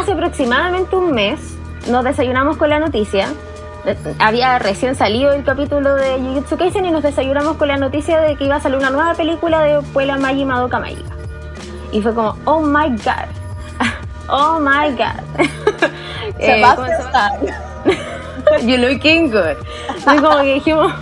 [0.00, 1.38] hace aproximadamente un mes
[1.90, 3.28] nos desayunamos con la noticia.
[4.18, 8.36] Había recién salido el capítulo de Jujutsu Kaisen y nos desayunamos con la noticia de
[8.36, 11.10] que iba a salir una nueva película de Puella Magi Madoka Mágica.
[11.92, 13.28] Y fue como, oh my god.
[14.30, 15.22] oh my god.
[16.40, 17.32] Se va a estar.
[18.66, 19.56] You looking good.
[19.88, 20.92] Entonces como que dijimos,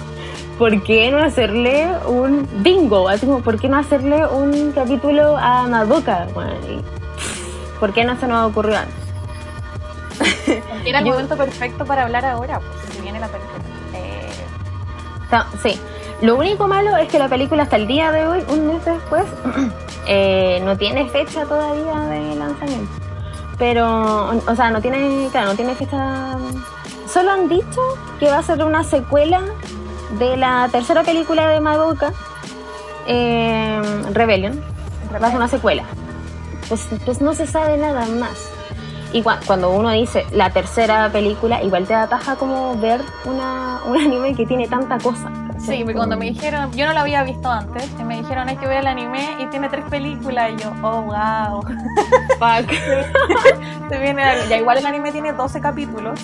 [0.58, 3.08] ¿por qué no hacerle un bingo?
[3.08, 6.26] Así como, ¿por qué no hacerle un capítulo a Madoka?
[6.34, 6.97] Bueno, y,
[7.80, 8.94] ¿Por qué no se nos ocurrió antes?
[10.84, 13.58] Era el momento perfecto para hablar ahora, porque si viene la película.
[13.94, 14.28] Eh,
[15.30, 15.78] No, sí.
[16.20, 19.24] Lo único malo es que la película hasta el día de hoy, un mes después,
[20.06, 22.90] eh, no tiene fecha todavía de lanzamiento.
[23.56, 26.36] Pero, o sea, no tiene, claro, no tiene fecha.
[27.12, 27.80] Solo han dicho
[28.18, 29.40] que va a ser una secuela
[30.18, 32.12] de la tercera película de Madoka,
[33.06, 33.80] eh,
[34.12, 34.60] Rebellion.
[35.12, 35.84] Va a ser una secuela.
[36.68, 38.50] Pues, pues no se sabe nada más.
[39.12, 43.80] Y cua- cuando uno dice la tercera película, igual te da paja como ver una,
[43.86, 45.30] un anime que tiene tanta cosa.
[45.58, 48.56] Sí, porque cuando me dijeron, yo no lo había visto antes, y me dijeron hay
[48.58, 51.62] que ver el anime y tiene tres películas, y yo, oh wow,
[52.38, 52.70] Fuck.
[53.88, 54.22] se viene.
[54.48, 56.20] Ya igual el anime tiene 12 capítulos,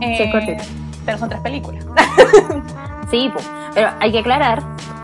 [0.00, 0.68] eh, Sí,
[1.04, 1.84] pero son tres películas.
[3.10, 3.30] Sí,
[3.74, 4.62] pero hay que aclarar,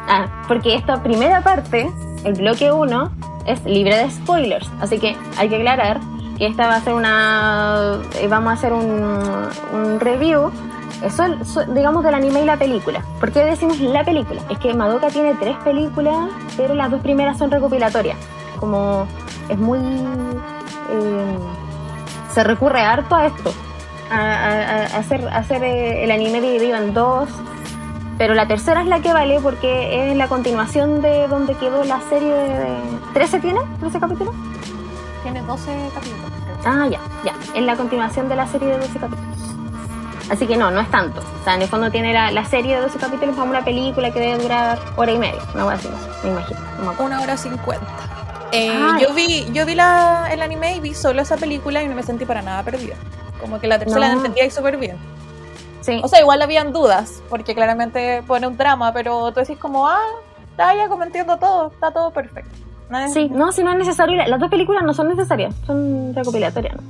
[0.08, 1.90] ah, porque esta primera parte,
[2.24, 3.10] el bloque 1,
[3.48, 4.68] es libre de spoilers.
[4.80, 6.00] Así que hay que aclarar
[6.36, 7.98] que esta va a ser una.
[8.20, 9.04] eh, Vamos a hacer un,
[9.72, 10.50] un review,
[11.02, 13.02] eh, sol- sol- digamos, del anime y la película.
[13.20, 14.40] ¿Por qué decimos la película?
[14.48, 18.16] Es que Madoka tiene tres películas, pero las dos primeras son recopilatorias.
[18.60, 19.06] Como
[19.48, 19.78] es muy.
[19.78, 21.38] eh,
[22.32, 23.52] se recurre harto a esto.
[24.10, 27.28] A, hacer, a hacer eh, el anime dividido en dos,
[28.18, 32.00] pero la tercera es la que vale porque es la continuación de donde quedó la
[32.10, 32.76] serie de...
[33.14, 33.60] ¿13 tiene?
[33.80, 34.34] ¿13 capítulos?
[35.22, 36.20] Tiene 12 capítulos.
[36.64, 37.34] Ah, ya, ya.
[37.54, 39.24] Es la continuación de la serie de 12 capítulos.
[40.30, 41.20] Así que no, no es tanto.
[41.40, 44.10] O sea, en el fondo tiene la, la serie de 12 capítulos como una película
[44.10, 45.40] que debe durar hora y media.
[45.54, 46.60] Una cosa así, no sé, me imagino.
[46.84, 47.04] No me.
[47.04, 47.86] Una hora cincuenta.
[48.52, 49.02] Eh, Ay.
[49.02, 52.02] yo vi, yo vi la, el anime y vi solo esa película y no me
[52.02, 52.96] sentí para nada perdida.
[53.40, 54.16] Como que la tercera la No.
[54.16, 54.96] entendía y súper bien.
[55.88, 59.88] Sí, O sea, igual habían dudas, porque claramente pone un drama, pero tú decís como,
[59.88, 59.98] ah,
[60.50, 62.50] está ya como entiendo todo, está todo perfecto.
[62.90, 64.14] Nada- Sí, no, si no es necesario.
[64.16, 66.76] la- Las dos películas no son necesarias, son recopilatorias.
[66.76, 66.82] ¿no?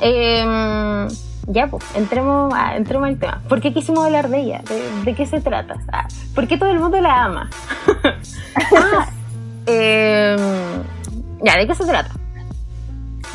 [0.00, 1.08] Eh,
[1.46, 3.42] ya, pues, entremos, a- entremos al tema.
[3.48, 4.60] ¿Por qué quisimos hablar de ella?
[4.68, 5.76] ¿De, de qué se trata?
[5.92, 7.50] Ah, ¿Por qué todo el mundo la ama?
[8.76, 9.08] Ah,
[9.66, 10.36] eh,
[11.42, 12.10] ya, ¿de qué se trata?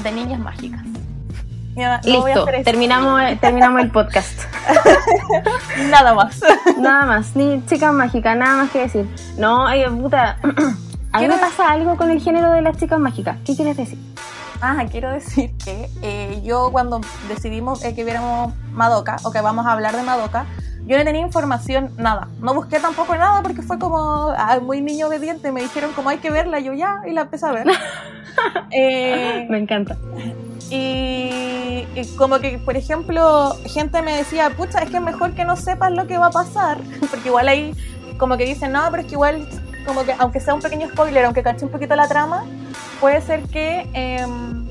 [0.03, 0.81] De niñas mágicas.
[1.75, 2.63] No Listo, hacer eso.
[2.63, 4.41] terminamos, terminamos el podcast.
[5.89, 6.39] Nada más.
[6.79, 9.07] Nada más, ni chica mágica, nada más que decir.
[9.37, 10.37] No, ay, puta.
[11.11, 13.37] A mí me pasa algo con el género de las chicas mágicas.
[13.45, 13.99] ¿Qué quieres decir?
[14.61, 19.65] Ah, quiero decir que eh, yo cuando decidimos eh, que viéramos Madoka, o que vamos
[19.67, 20.45] a hablar de Madoka,
[20.85, 22.29] yo no tenía información, nada.
[22.39, 25.51] No busqué tampoco nada porque fue como ah, muy niño obediente.
[25.51, 27.67] Me dijeron como hay que verla, yo ya, y la empecé a ver.
[28.71, 29.95] Eh, Me encanta.
[30.73, 35.45] Y, y como que, por ejemplo, gente me decía, pucha, es que es mejor que
[35.45, 36.79] no sepas lo que va a pasar,
[37.09, 37.73] porque igual ahí
[38.17, 39.47] como que dicen, no, pero es que igual,
[39.85, 42.45] como que aunque sea un pequeño spoiler, aunque cache un poquito la trama,
[42.99, 44.65] puede ser que em,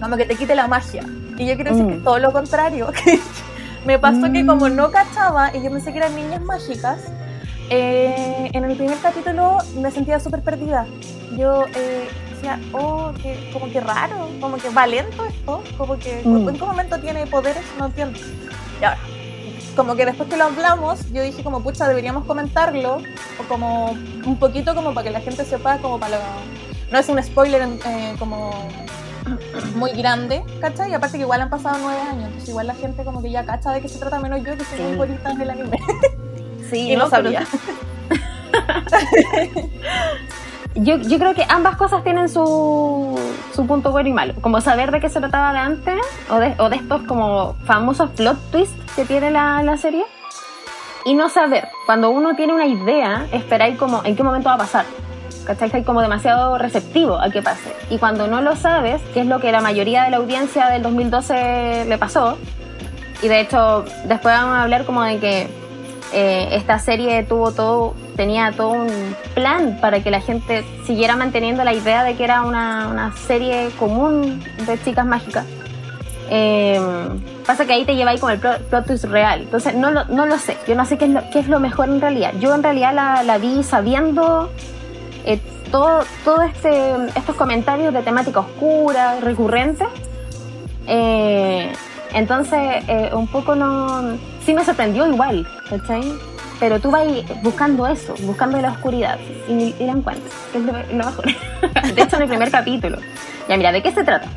[0.00, 1.02] como que te quite la magia.
[1.36, 1.88] Y yo quiero decir Mm.
[1.88, 2.90] que es todo lo contrario,
[3.84, 4.46] me pasó que Mm.
[4.46, 6.98] como no cachaba y yo pensé que eran niñas mágicas,
[7.70, 10.86] eh, en el primer capítulo me sentía súper perdida.
[11.36, 12.08] Yo eh,
[12.44, 16.48] decía, oh, que, como que raro, como que va lento esto, como que Mm.
[16.50, 18.18] en qué momento tiene poderes, no entiendo.
[18.80, 18.98] Y ahora,
[19.76, 22.96] como que después que lo hablamos, yo dije como, pucha, deberíamos comentarlo,
[23.38, 23.86] o como
[24.24, 26.22] un poquito como para que la gente sepa, como para lo...
[26.92, 28.52] No es un spoiler eh, como
[29.74, 30.90] muy grande, ¿cachai?
[30.90, 33.44] Y aparte que igual han pasado nueve años, entonces igual la gente como que ya
[33.44, 34.82] cacha de qué se trata, menos yo que soy Sí.
[34.84, 35.78] muy bonita en el anime.
[36.70, 37.46] Sí, y no, pero- sabía.
[40.74, 43.18] Yo, yo creo que ambas cosas tienen su,
[43.54, 44.34] su punto bueno y malo.
[44.40, 48.10] Como saber de qué se trataba de antes, o de, o de estos como famosos
[48.10, 50.04] plot twists que tiene la, la serie.
[51.04, 51.68] Y no saber.
[51.86, 54.86] Cuando uno tiene una idea, esperáis como en qué momento va a pasar.
[55.46, 55.66] ¿Cachai?
[55.66, 57.72] Estáis como demasiado receptivo a que pase.
[57.90, 60.82] Y cuando no lo sabes, que es lo que la mayoría de la audiencia del
[60.82, 62.38] 2012 le pasó,
[63.22, 65.63] y de hecho después vamos a hablar como de que
[66.14, 71.64] eh, esta serie tuvo todo, tenía todo un plan para que la gente siguiera manteniendo
[71.64, 75.44] la idea de que era una, una serie común de chicas mágicas.
[76.30, 76.80] Eh,
[77.44, 79.42] pasa que ahí te lleváis como el plot, twist real.
[79.42, 80.56] Entonces no lo, no lo sé.
[80.68, 82.32] Yo no sé qué es lo, qué es lo mejor en realidad.
[82.38, 84.50] Yo en realidad la, la vi sabiendo
[85.24, 85.40] eh,
[85.70, 89.88] todo, todo este, estos comentarios de temática oscura, recurrentes,
[90.86, 91.72] Eh,
[92.12, 92.84] entonces,
[93.14, 94.16] un poco no.
[94.44, 96.12] Sí me sorprendió igual, ¿cachai?
[96.60, 97.06] Pero tú vas
[97.42, 99.18] buscando eso, buscando la oscuridad
[99.48, 101.24] y, y la encuentras, que es lo, lo mejor.
[101.94, 102.98] de hecho, en el primer capítulo.
[103.48, 104.28] Ya, mira, ¿de qué se trata?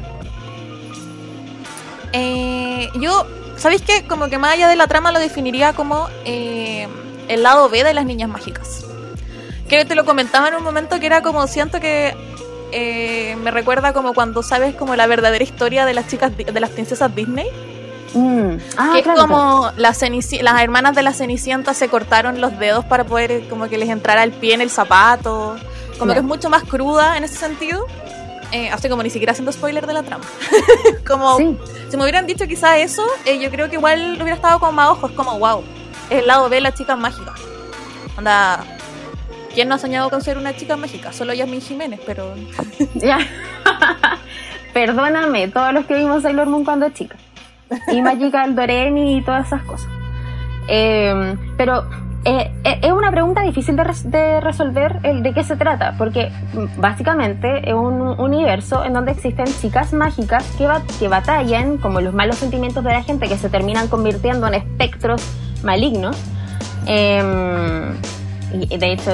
[2.13, 3.25] Eh, yo,
[3.57, 4.06] ¿sabéis qué?
[4.07, 6.88] Como que más allá de la trama lo definiría como eh,
[7.27, 8.86] el lado B de las niñas mágicas.
[9.69, 12.15] Que te lo comentaba en un momento que era como, siento que
[12.71, 16.69] eh, me recuerda como cuando sabes como la verdadera historia de las chicas, de las
[16.69, 17.48] princesas Disney.
[18.13, 18.57] Mm.
[18.77, 22.57] Ah, que es claro, como las, cenici- las hermanas de la Cenicienta se cortaron los
[22.57, 25.56] dedos para poder como que les entrara el pie en el zapato.
[26.00, 26.13] Como Claro.
[26.13, 27.86] que es mucho más cruda en ese sentido.
[28.54, 30.24] Eh, así como ni siquiera haciendo spoiler de la trama.
[31.07, 31.57] como Sí.
[31.89, 34.89] si me hubieran dicho quizá eso, eh, yo creo que igual hubiera estado con más
[34.89, 35.63] ojos, como wow.
[36.10, 37.33] Es el lado B de las chicas mágicas.
[38.15, 38.63] Anda.
[39.53, 41.12] ¿Quién no ha soñado con ser una chica mágica?
[41.12, 42.33] Solo Yasmin Jiménez, pero.
[42.94, 43.19] Ya.
[44.74, 47.15] Perdóname, todos los que vimos Sailor Moon cuando chica.
[47.91, 49.89] Y Magical Doremi y todas esas cosas.
[50.69, 51.85] Eh, pero
[52.25, 55.95] eh, eh, es una pregunta difícil de, res- de resolver el de qué se trata,
[55.97, 56.31] porque
[56.77, 60.67] básicamente es un universo en donde existen chicas mágicas que,
[60.99, 65.21] que batallan como los malos sentimientos de la gente que se terminan convirtiendo en espectros
[65.63, 66.17] malignos.
[66.85, 69.11] Y de hecho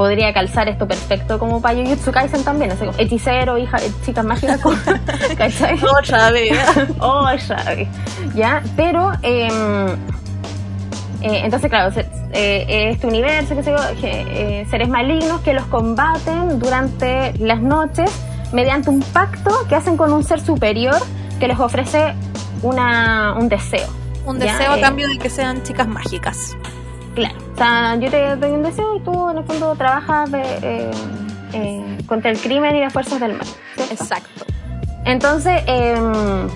[0.00, 4.24] podría calzar esto perfecto como para Jujutsu Kaisen también, así como hechicero, hija, eh, chicas
[4.24, 4.58] mágicas,
[5.36, 5.78] ¿cachai?
[6.00, 6.58] Otra vez.
[7.00, 7.76] oh, ya,
[8.34, 9.88] ya, pero em,
[11.20, 15.52] eh, entonces claro, se- eh, este universo, qué sé yo, que, eh, seres malignos que
[15.52, 18.10] los combaten durante las noches
[18.54, 20.96] mediante un pacto que hacen con un ser superior
[21.38, 22.14] que les ofrece
[22.62, 23.88] una, un deseo.
[24.24, 26.56] Un Ya, deseo a eh, cambio de que sean chicas mágicas.
[27.20, 30.40] Claro, o sea, yo te doy un deseo y tú en el fondo trabajas de,
[30.62, 30.90] eh,
[31.52, 33.46] eh, contra el crimen y las fuerzas del mal.
[33.74, 33.92] ¿cierto?
[33.92, 34.46] Exacto.
[35.04, 36.48] Entonces, em,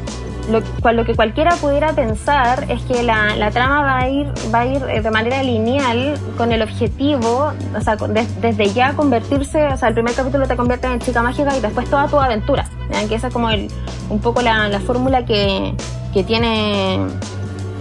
[0.51, 4.67] lo, que cualquiera pudiera pensar es que la, la trama va a ir, va a
[4.67, 9.89] ir eh, de manera lineal con el objetivo, o sea, desde ya convertirse, o sea,
[9.89, 12.65] el primer capítulo te convierte en chica mágica y después toda tu aventura.
[12.91, 13.07] ¿ya?
[13.07, 13.69] Que esa es como el,
[14.09, 15.75] un poco la, la fórmula que,
[16.15, 17.07] que tiene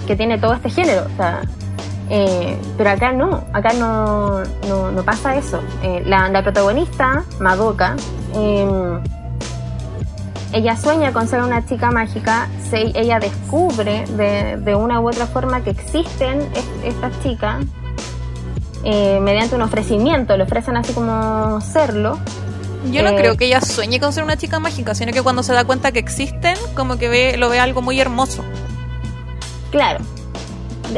[0.06, 1.06] que tiene todo este género.
[1.13, 1.41] O sea,
[2.10, 5.60] eh, pero acá no, acá no, no, no pasa eso.
[5.82, 7.96] Eh, la, la protagonista, Madoka,
[8.36, 9.02] em,
[10.52, 15.26] ella sueña con ser una chica mágica, se- ella descubre de, de una u otra
[15.26, 17.66] forma que existen es- estas chicas
[18.86, 22.20] eh, mediante un ofrecimiento, le ofrecen así como serlo.
[22.92, 25.42] Yo no Eh, creo que ella sueñe con ser una chica mágica, sino que cuando
[25.42, 28.44] se da cuenta que existen, como que ve, lo ve algo muy hermoso.
[29.72, 30.00] Claro.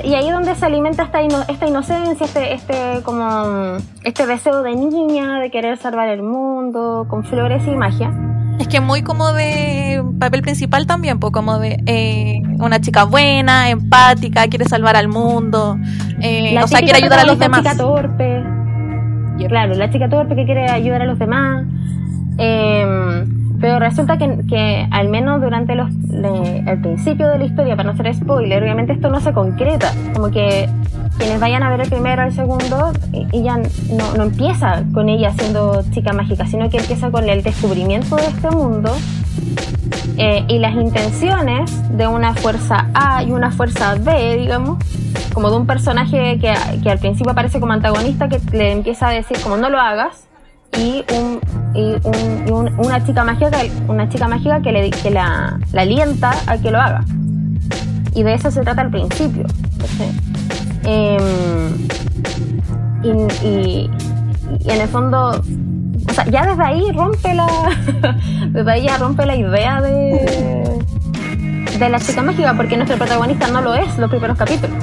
[0.04, 4.62] Y ahí es donde se alimenta esta, ino- esta inocencia, este, este, como, este deseo
[4.64, 8.12] de niña, de querer salvar el mundo, con flores y magia.
[8.60, 13.70] Es que muy como de papel principal también, pues como de eh, una chica buena,
[13.70, 15.78] empática, quiere salvar al mundo,
[16.22, 17.62] eh, o sea, quiere ayudar a los demás.
[17.62, 18.44] chica torpe.
[19.50, 21.66] Claro, la chica torpe que quiere ayudar a los demás.
[22.38, 23.26] Eh,
[23.60, 27.94] pero resulta que, que al menos durante los, el principio de la historia, para no
[27.94, 29.92] hacer spoiler, obviamente esto no se concreta.
[30.14, 30.70] Como que
[31.18, 35.32] quienes vayan a ver el primero el segundo, e- ella no, no empieza con ella
[35.34, 38.92] siendo chica mágica, sino que empieza con el descubrimiento de este mundo
[40.18, 44.78] eh, y las intenciones de una fuerza A y una fuerza B, digamos,
[45.34, 49.12] como de un personaje que, que al principio aparece como antagonista que le empieza a
[49.12, 50.28] decir como no lo hagas
[50.78, 51.40] y, un,
[51.74, 56.32] y, un- y un- una chica mágica una chica mágica que, le, que la, alienta
[56.48, 57.04] a que lo haga
[58.14, 59.46] y de eso se trata al principio.
[60.84, 61.88] Em,
[63.04, 63.10] y,
[63.46, 63.90] y-
[64.64, 65.42] y en el fondo
[66.08, 67.48] o sea, ya desde ahí rompe la
[68.50, 70.80] desde ahí ya rompe la idea de
[71.80, 74.78] de la chica mágica porque nuestro protagonista no lo es los primeros capítulos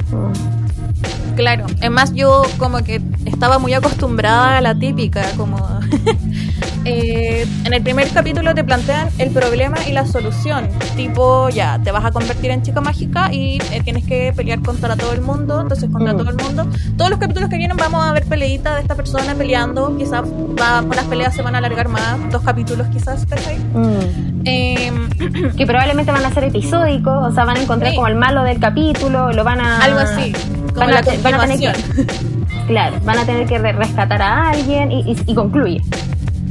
[1.35, 3.01] Claro, es más yo como que
[3.43, 5.57] estaba muy acostumbrada a la típica, como
[6.85, 11.91] eh, en el primer capítulo te plantean el problema y la solución, tipo ya, te
[11.91, 15.59] vas a convertir en chica mágica y eh, tienes que pelear contra todo el mundo,
[15.59, 16.17] entonces contra Mm.
[16.17, 16.67] todo el mundo.
[16.97, 20.81] Todos los capítulos que vienen vamos a ver peleitas de esta persona peleando, quizás va,
[20.95, 23.57] las peleas se van a alargar más, dos capítulos quizás, ¿cachai?
[23.57, 24.41] Mm.
[24.45, 25.09] Em,
[25.57, 27.95] que probablemente van a ser episódicos, o sea, van a encontrar Sí.
[27.97, 29.79] como el malo del capítulo, lo van a...
[29.83, 32.32] algo así, como van a la te- van a tener que-.
[32.67, 35.81] Claro, van a tener que re- rescatar a alguien y, y- y concluye.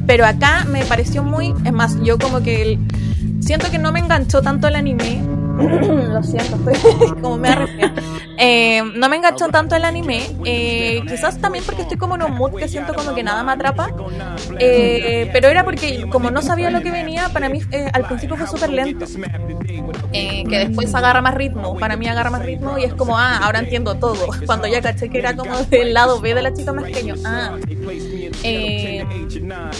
[0.07, 1.54] Pero acá me pareció muy.
[1.64, 2.62] Es más, yo como que.
[2.62, 2.78] el-
[3.40, 5.23] siento que no me enganchó tanto el anime.
[5.59, 8.00] Lo siento, estoy como me arrepiento.
[8.38, 12.32] Eh, no me enganchó tanto el anime, eh, quizás también porque estoy como en un
[12.32, 13.90] mood que siento como que nada me atrapa,
[14.59, 17.61] eh, pero era porque como no sabía lo que venía, para mí
[17.92, 19.06] al principio fue súper lento,
[20.12, 23.61] que después agarra más ritmo, para mí agarra más ritmo y es como, ah, ahora
[23.61, 26.85] entiendo todo, cuando ya caché que era como del lado B de la chica más
[26.85, 27.56] pequeño, ah.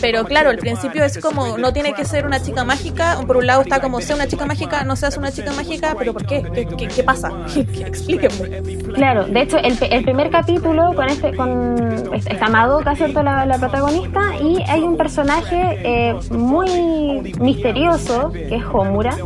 [0.01, 3.47] Pero claro, al principio es como, no tiene que ser una chica mágica, por un
[3.47, 6.43] lado está como, sea una chica mágica, no seas una chica mágica, pero ¿por qué?
[6.77, 7.31] ¿Qué, qué, pasa?
[7.57, 8.93] Explíquenme.
[8.95, 13.23] Claro, de hecho, el, el primer capítulo con este con está Madoka, ¿cierto?
[13.23, 19.17] La, la protagonista, y hay un personaje eh, muy misterioso que es Homura,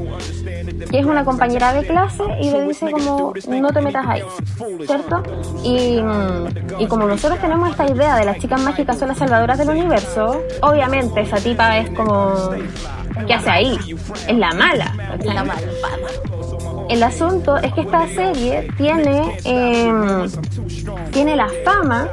[0.90, 4.23] que es una compañera de clase y le dice como no te metas ahí,
[4.85, 5.23] ¿cierto?
[5.64, 6.00] Y,
[6.78, 10.42] y como nosotros tenemos esta idea de las chicas mágicas son las salvadoras del universo,
[10.62, 12.35] obviamente esa tipa es como
[13.26, 13.78] ¿qué hace ahí?
[14.28, 15.45] Es la mala, es la
[16.88, 20.30] el asunto es que esta serie tiene, em,
[21.11, 22.09] tiene la fama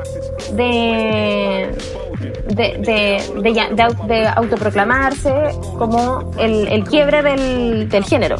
[0.53, 1.69] de,
[2.47, 5.33] de, autoproclamarse
[5.77, 8.37] como el, quiebre del, del, género.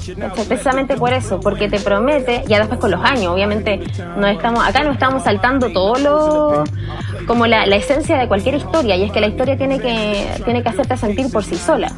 [0.48, 3.80] Precisamente por eso, porque te promete, ya después con los años, obviamente,
[4.18, 6.64] no estamos, acá no estamos saltando todo lo
[7.26, 10.70] como la, esencia de cualquier historia, y es que la historia tiene que, tiene que
[10.70, 11.92] hacerte sentir por sí sola.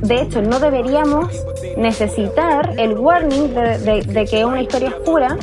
[0.00, 1.28] de hecho, no deberíamos
[1.76, 5.36] necesitar el warning de, que una historia es pura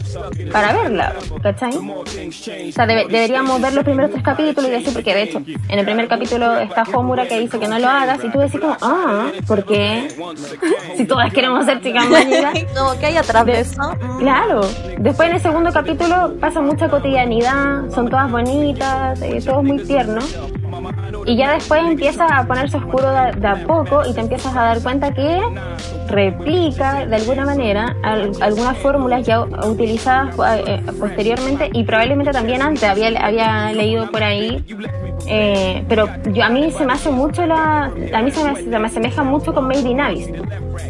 [0.52, 1.76] para verla, ¿cachai?
[1.76, 5.86] O sea, deberíamos ver los primeros tres capítulos y decir, porque de hecho, en el
[5.90, 9.32] primer capítulo está Homura que dice que no lo hagas, y tú decís como, ah,
[9.48, 10.08] ¿por qué?
[10.98, 12.06] si todas queremos ser chicas
[12.76, 13.82] no, ¿qué hay atrás de, eso?
[14.20, 14.62] Claro.
[15.00, 20.20] Después en el segundo capítulo pasa mucha cotidianidad, son todas bonitas, eh, todo muy tierno.
[21.26, 24.82] Y ya después empieza a ponerse oscuro de, a poco y te empiezas a dar
[24.82, 25.40] cuenta que
[26.08, 30.36] replica de alguna manera algunas fórmulas ya utilizadas
[30.66, 34.64] eh, posteriormente y probablemente también antes había, había leído por ahí.
[35.28, 37.92] Eh, pero yo, a mí se me hace mucho la.
[38.14, 40.30] A mí se me, asemeja mucho con Made in Abyss.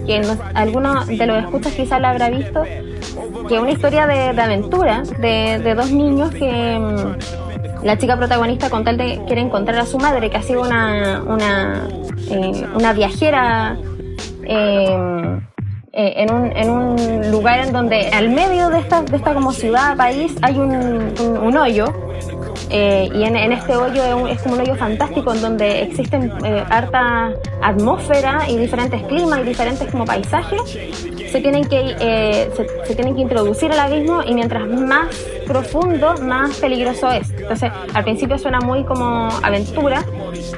[0.05, 0.21] Que
[0.53, 2.63] alguno de los escuchas quizás la habrá visto.
[3.48, 6.79] Que es una historia de, aventura de, de dos niños que
[7.83, 11.24] la chica protagonista con tal de quiere encontrar a su madre, que ha sido una,
[11.25, 11.88] una,
[12.29, 13.77] eh, viajera
[14.43, 15.39] eh,
[15.91, 19.51] eh, en, un, en un lugar en donde al medio de esta, de esta como
[19.51, 21.86] ciudad, país, hay un, un hoyo
[22.69, 26.31] eh, y en, este hoyo es, como un hoyo fantástico en donde existen
[26.69, 30.77] harta atmósfera y diferentes climas y diferentes como paisajes.
[31.31, 32.50] Se tienen, que, eh,
[32.86, 37.29] se, tienen que introducir al abismo y mientras más profundo, más peligroso es.
[37.31, 40.03] Entonces, al principio suena muy como aventura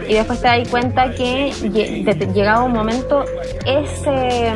[0.08, 1.51] y después te das cuenta que
[2.34, 3.25] llegado un momento
[3.66, 4.51] ese,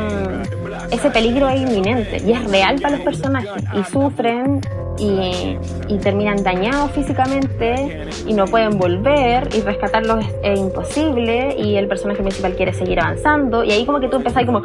[0.92, 4.62] ese peligro es inminente y es real para los personajes y sufren
[4.98, 12.22] y, terminan dañados físicamente y no pueden volver y rescatarlos es, imposible y el personaje
[12.22, 14.62] principal quiere seguir avanzando y ahí como que tú empezás como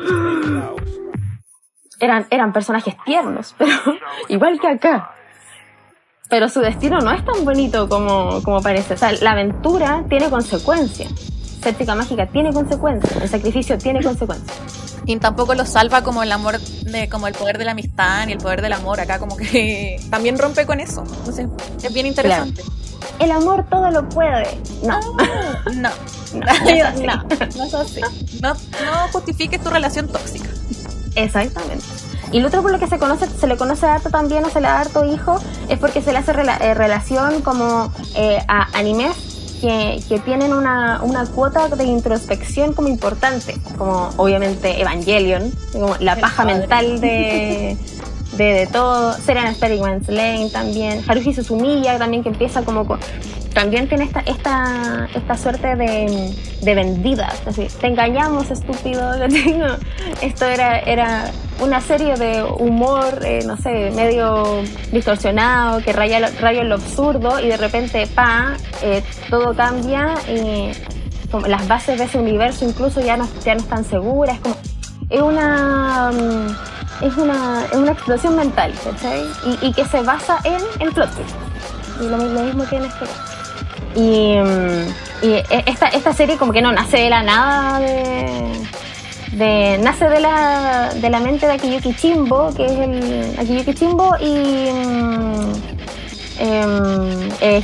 [2.01, 3.73] eran, eran personajes tiernos, pero
[4.29, 5.15] igual que acá.
[6.29, 8.95] Pero su destino no es tan bonito como, como parece.
[8.95, 11.13] O sea, la aventura tiene consecuencias.
[11.61, 13.17] Céptica mágica tiene consecuencias.
[13.21, 17.59] El sacrificio tiene consecuencias y tampoco lo salva como el amor, de, como el poder
[17.59, 19.01] de la amistad ni el poder del amor.
[19.01, 21.03] Acá como que también rompe con eso.
[21.03, 21.47] Entonces,
[21.83, 22.63] es bien interesante.
[23.19, 24.47] El amor todo lo puede.
[24.83, 25.01] No.
[25.75, 25.91] no.
[26.33, 26.41] No,
[26.95, 28.01] no, no, así.
[28.41, 30.49] No, no justifiques tu relación tóxica.
[31.15, 31.85] Exactamente.
[32.33, 34.61] Y lo otro por lo que se conoce, se le conoce harto también o se
[34.61, 35.39] le da harto hijo,
[35.69, 41.27] es porque se le hace eh, relación como eh, a animes que, tienen una, una,
[41.27, 47.77] cuota de introspección como importante, como obviamente Evangelion, como la paja mental de,
[48.37, 52.87] de, de todo, Serena Experiments Lane también, Haruhi Suzumiya también que empieza como
[53.55, 57.33] también tiene esta, esta, esta suerte de, de vendida.
[57.47, 59.13] Así, te engañamos, estúpido.
[60.23, 61.31] Esto era, era
[61.61, 67.41] una serie de humor, eh, no sé, medio distorsionado, que raya, raya en lo absurdo
[67.41, 70.73] y de repente, pa, eh, todo cambia y
[71.47, 74.37] las bases de ese universo incluso ya no, ya no están seguras.
[74.37, 74.57] Es como,
[75.11, 76.11] es una...
[76.13, 78.73] Mm, es una, es una explosión mental.
[79.47, 81.09] Y, y que se basa en el plot
[82.01, 83.07] Y lo, mismo que en este
[83.95, 84.37] y,
[85.23, 87.81] y, esta, esta serie como que no nace de la nada
[89.33, 94.17] de, nace de la, de la mente de Akiyuki Chimbo, que es el Akiyuki Chimbo
[94.21, 94.69] y
[96.41, 97.63] um, eh,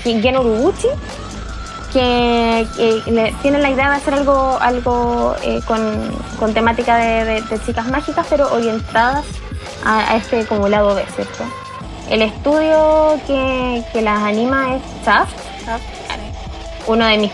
[1.92, 7.58] que, que tienen la idea de hacer algo, algo eh, con, con, temática de, de,
[7.64, 9.24] chicas mágicas, pero orientadas
[9.84, 11.44] a, a, este como lado B, ¿cierto?
[12.10, 15.34] el estudio que, que las anima es Shaft,
[16.86, 17.32] uno de mis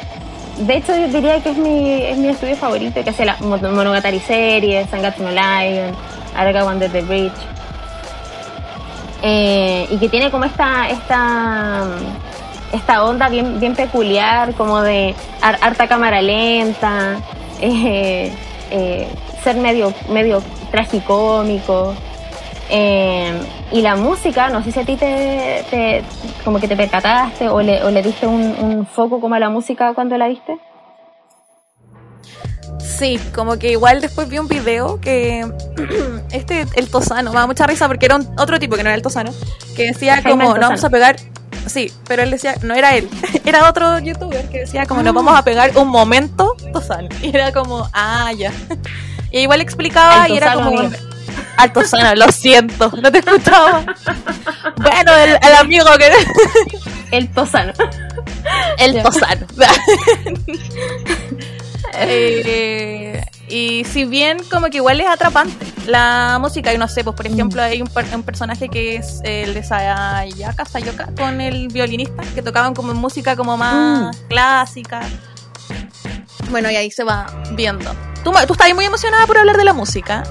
[0.59, 3.75] de hecho yo diría que es mi, es mi estudio favorito que hace la Mon-
[3.75, 5.95] Monogatari series, Sangatsu no Lion,
[6.37, 7.33] Araga One the Bridge.
[9.23, 11.87] Eh, y que tiene como esta esta
[12.73, 17.19] esta onda bien bien peculiar como de har- harta cámara lenta
[17.61, 18.33] eh,
[18.71, 19.09] eh,
[19.45, 20.43] ser medio medio
[20.73, 21.95] tragicómico
[22.75, 23.39] eh,
[23.71, 26.03] y la música, no sé si a ti te, te-
[26.45, 29.51] como que te percataste o le, o le diste un, un foco como a la
[29.51, 30.57] música cuando la viste.
[32.81, 35.47] Sí, como que igual después vi un video que
[36.31, 38.97] este, el Tosano, me da mucha risa porque era un- otro tipo que no era
[38.97, 39.33] el Tosano,
[39.77, 41.17] que decía Jaime como, no vamos a pegar,
[41.67, 43.09] sí, pero él decía, no era él,
[43.45, 45.05] era otro youtuber que decía como, Ah.
[45.05, 47.09] nos vamos a pegar un momento Tosano.
[47.23, 48.53] Y era como, ah, ya.
[49.31, 50.83] Y igual explicaba El y era como...
[51.63, 53.85] Al Tosano, lo siento, no te escuchaba.
[54.77, 56.11] bueno, el, el amigo que...
[57.17, 57.73] El Tosano.
[58.79, 59.03] El.
[59.03, 59.47] Tosano.
[61.95, 67.15] Eh, y si bien como que igual es atrapante la música, y no sé, pues
[67.15, 71.69] por ejemplo hay un, per- un personaje que es el de Sayaka, Sayaka, con el
[71.69, 75.01] violinista, que tocaban como música como más clásica.
[76.51, 77.91] Bueno, y ahí se va viendo.
[78.25, 80.23] Tú, tú estás muy emocionada por hablar de la música.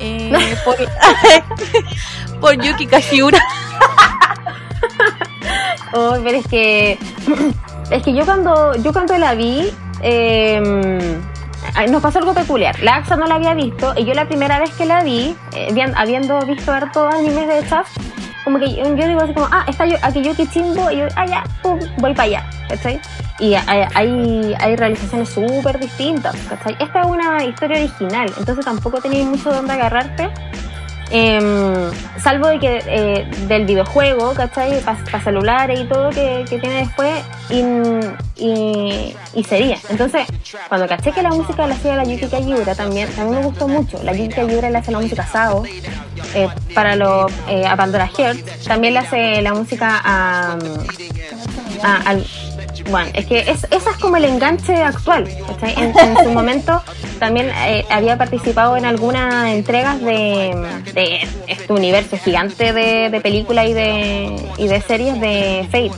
[0.00, 0.76] Eh, por,
[2.40, 3.40] por Yuki Kashiura.
[5.92, 6.98] Oh, pero es que
[7.90, 9.72] es que yo cuando yo cuando la vi
[10.02, 10.60] eh,
[11.88, 12.78] nos pasó algo peculiar.
[12.82, 15.68] La AXA no la había visto y yo la primera vez que la vi, eh,
[15.72, 17.96] bien- habiendo visto hartos animes de Shaft,
[18.46, 21.06] como que yo, yo digo así como, ah, está yo, aquí Yuki Chimbo y yo,
[21.16, 23.00] ah, ya, pum, voy para allá, ¿cachai?
[23.40, 26.76] Y hay, hay, hay realizaciones súper distintas, ¿cachai?
[26.78, 30.30] Esta es una historia original, entonces tampoco tenéis mucho donde agarrarte.
[31.10, 34.80] Em, salvo de que eh, del videojuego, ¿cachai?
[34.80, 37.12] Para celulares y todo que, tiene después,
[37.48, 37.62] y,
[38.44, 39.78] y, y sería.
[39.88, 40.26] Entonces,
[40.68, 44.02] cuando caché que la música la hacía la Yuki Kajiura también, también me gustó mucho.
[44.02, 45.62] La Yuki Kajiura le hace la música a Sao,
[46.34, 50.58] eh, para los, eh, a Pandora Heart, también le hace la música a,
[51.84, 52.26] a- al,
[52.90, 55.28] bueno, es que es, esa es como el enganche actual.
[55.62, 56.82] En, en su momento
[57.18, 63.66] también eh, había participado en algunas entregas de, de este universo gigante de, de películas
[63.66, 65.92] y de, y de series de Fate.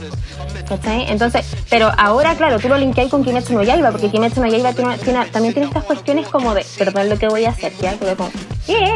[0.67, 1.09] ¿cachai?
[1.09, 4.71] Entonces, pero ahora, claro, tú lo linkeas con Kimetsu no Yaiba, porque Kimetsu no Yaiba
[4.73, 7.95] tiene, tiene- también tiene estas cuestiones como de, perdón lo que voy a hacer, ¿ya?
[7.99, 8.29] Pero como,
[8.67, 8.95] yeah,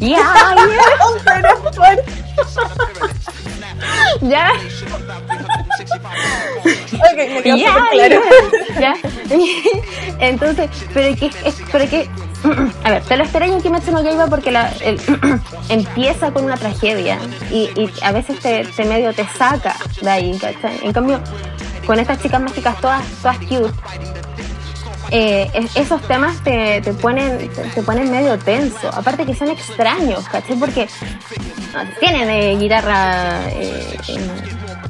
[0.00, 0.54] yeah, yeah.
[4.20, 4.52] ya.
[6.94, 7.42] Ok, me
[8.72, 9.00] claro.
[10.20, 12.08] Entonces, pero que, es, pero que,
[12.84, 15.00] a ver, te lo esperé en Kimetsu no Yaiba porque la, el-
[15.68, 17.18] empieza con una tragedia
[17.50, 20.78] y, y a veces te, te medio te saca de ahí, ¿cachai?
[20.82, 21.20] En cambio,
[21.86, 23.70] con estas chicas mágicas todas, todas cute,
[25.10, 28.88] eh, es- esos temas te, te ponen te, te ponen medio tenso.
[28.92, 30.56] Aparte que son extraños, ¿cachai?
[30.56, 30.88] Porque
[32.00, 33.96] tienen eh, guitarra, eh,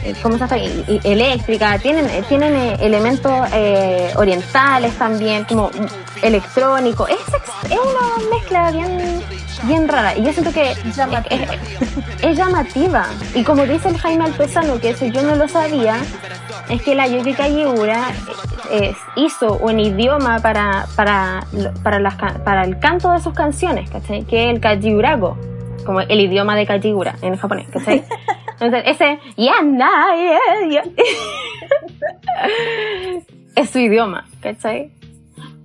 [0.02, 5.70] eh, ¿cómo se i- Eléctrica, tienen, eh, tienen eh, elementos eh, orientales también, como
[6.22, 7.06] electrónico.
[7.08, 7.18] Es,
[7.70, 9.22] es una mezcla bien,
[9.64, 10.16] bien rara.
[10.16, 11.44] Y yo siento que es, Llamativa.
[11.44, 13.06] es- es llamativa.
[13.34, 15.96] Y como dice el Jaime Altozano, que eso yo no lo sabía,
[16.68, 18.08] es que la Yuki Kajiura
[18.70, 21.46] eh, hizo un idioma para, para,
[21.82, 24.24] para, las, para el canto de sus canciones, ¿cachai?
[24.24, 25.36] Que es el Kajiurago,
[25.84, 28.04] como el idioma de Kajiura en japonés, ¿cachai?
[28.52, 29.60] Entonces, ese yeah,
[30.70, 30.82] yeah,
[33.56, 34.90] es su idioma, ¿cachai?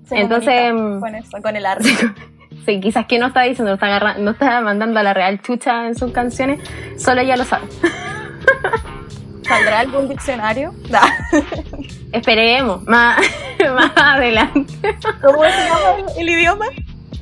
[0.06, 1.90] Se Entonces, mm, con eso, con el arte.
[2.66, 5.88] Sí, quizás que no está diciendo, no está, no está mandando a la real chucha
[5.88, 6.60] en sus canciones,
[6.96, 7.66] solo ella lo sabe.
[9.42, 10.72] ¿Saldrá algún diccionario?
[12.12, 13.20] Esperemos, más,
[13.76, 14.74] más adelante.
[15.22, 16.66] ¿Cómo se llama el, idioma?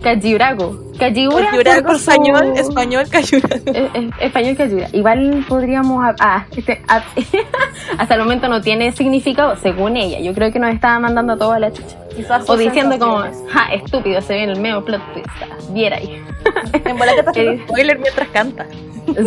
[0.02, 3.56] Por- por su- español, español, cayurago.
[3.66, 4.88] Eh, eh, español Kajiura.
[4.94, 6.16] Igual podríamos.
[6.22, 7.04] ah, este, ah,
[7.98, 10.20] hasta el momento no tiene significado, según ella.
[10.20, 11.98] Yo creo que nos estaba mandando todo a la chucha.
[12.16, 15.28] Quizás O diciendo como, ja, estúpido, se ve en el medio plot twist.
[15.72, 16.22] Viera ahí.
[16.86, 17.62] En bola que Eh.
[17.66, 18.66] spoiler mientras canta.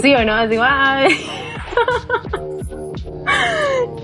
[0.01, 0.35] ¿Sí o no?
[0.35, 0.57] Así,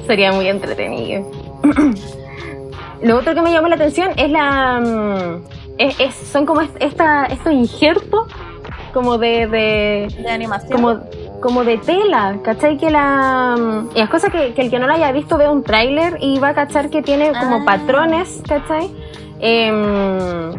[0.06, 1.30] Sería muy entretenido.
[3.02, 4.80] Lo otro que me llamó la atención es la.
[4.80, 5.42] mm,
[5.78, 8.26] es- es- son como est- esta, estos injertos
[8.92, 10.72] como de, de De animación.
[10.72, 11.00] como,
[11.40, 12.76] como de tela, ¿cachai?
[12.76, 13.54] Que la.
[13.56, 16.18] mm, Y las cosas que, que el que no lo haya visto vea un tráiler
[16.20, 17.64] y va a cachar que tiene como Ah.
[17.64, 18.90] patrones, ¿cachai?
[19.40, 20.52] Em,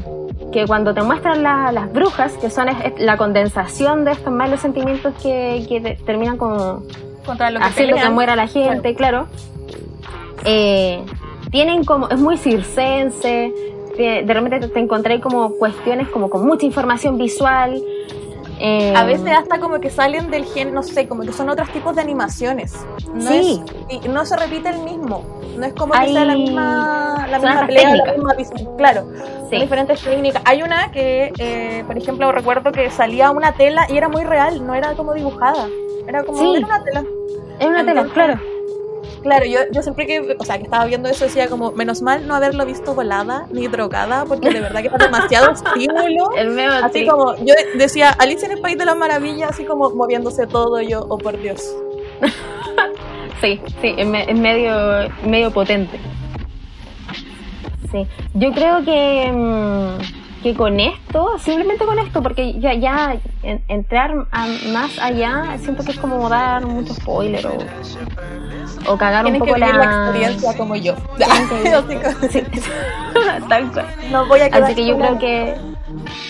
[0.53, 2.67] que cuando te muestran las brujas, que son
[2.97, 6.83] la condensación de estos malos sentimientos que, que terminan como
[7.25, 9.27] Contra lo que haciendo que muera la gente, claro,
[10.45, 11.03] eh,
[11.51, 13.53] tienen como, es muy circense,
[13.97, 17.81] de de repente te, te encontré como cuestiones como con mucha información visual.
[18.61, 21.69] eh, A veces hasta como que salen del gen, no sé, como que son otros
[21.69, 22.73] tipos de animaciones.
[23.13, 23.61] No Sí.
[23.89, 25.23] es- y no se repite el mismo.
[25.57, 28.15] No es como Hay- que sea la misma, la misma pelea, la técnicas.
[28.17, 28.77] misma visión.
[28.77, 29.49] Claro, Sí.
[29.51, 30.41] son diferentes técnicas.
[30.45, 34.65] Hay una que, eh, por ejemplo, recuerdo que salía una tela y era muy real,
[34.65, 35.67] no era como dibujada.
[36.07, 36.55] Era como Sí.
[36.57, 37.03] era una tela.
[37.59, 38.39] es una tela, claro.
[39.21, 42.25] Claro, yo, yo siempre que, o sea, que estaba viendo eso decía como, menos mal
[42.27, 46.31] no haberlo visto volada ni drogada, porque de verdad que es demasiado estímulo.
[46.37, 47.05] El meme, Así sí.
[47.07, 51.05] como, yo decía, Alicia en el País de las Maravillas, así como moviéndose todo, yo,
[51.09, 51.75] oh por Dios.
[53.41, 54.73] Sí, sí, es, me- es medio,
[55.25, 55.97] medio potente.
[57.89, 59.97] Sí, yo creo que, mm,
[60.43, 65.83] que con esto, simplemente con esto, porque ya, ya en- entrar a- más allá, siento
[65.83, 67.57] que es como dar mucho spoiler o,
[68.91, 69.85] o cagar Tienen un que poco vivir la...
[69.85, 70.95] la experiencia como yo.
[71.17, 71.25] Que
[71.99, 72.43] que- Sí,
[73.49, 73.85] tal cual.
[74.11, 75.55] no voy a quedar Así que yo creo que,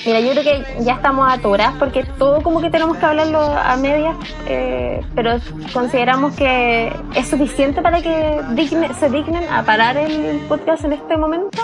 [0.06, 3.76] mira, yo creo que ya estamos atoradas porque todo como que tenemos que hablarlo a
[3.78, 4.16] medias,
[4.48, 5.38] eh, pero
[5.74, 11.16] consideramos que es suficiente para que digne- se dignen a parar el podcast en este
[11.18, 11.62] momento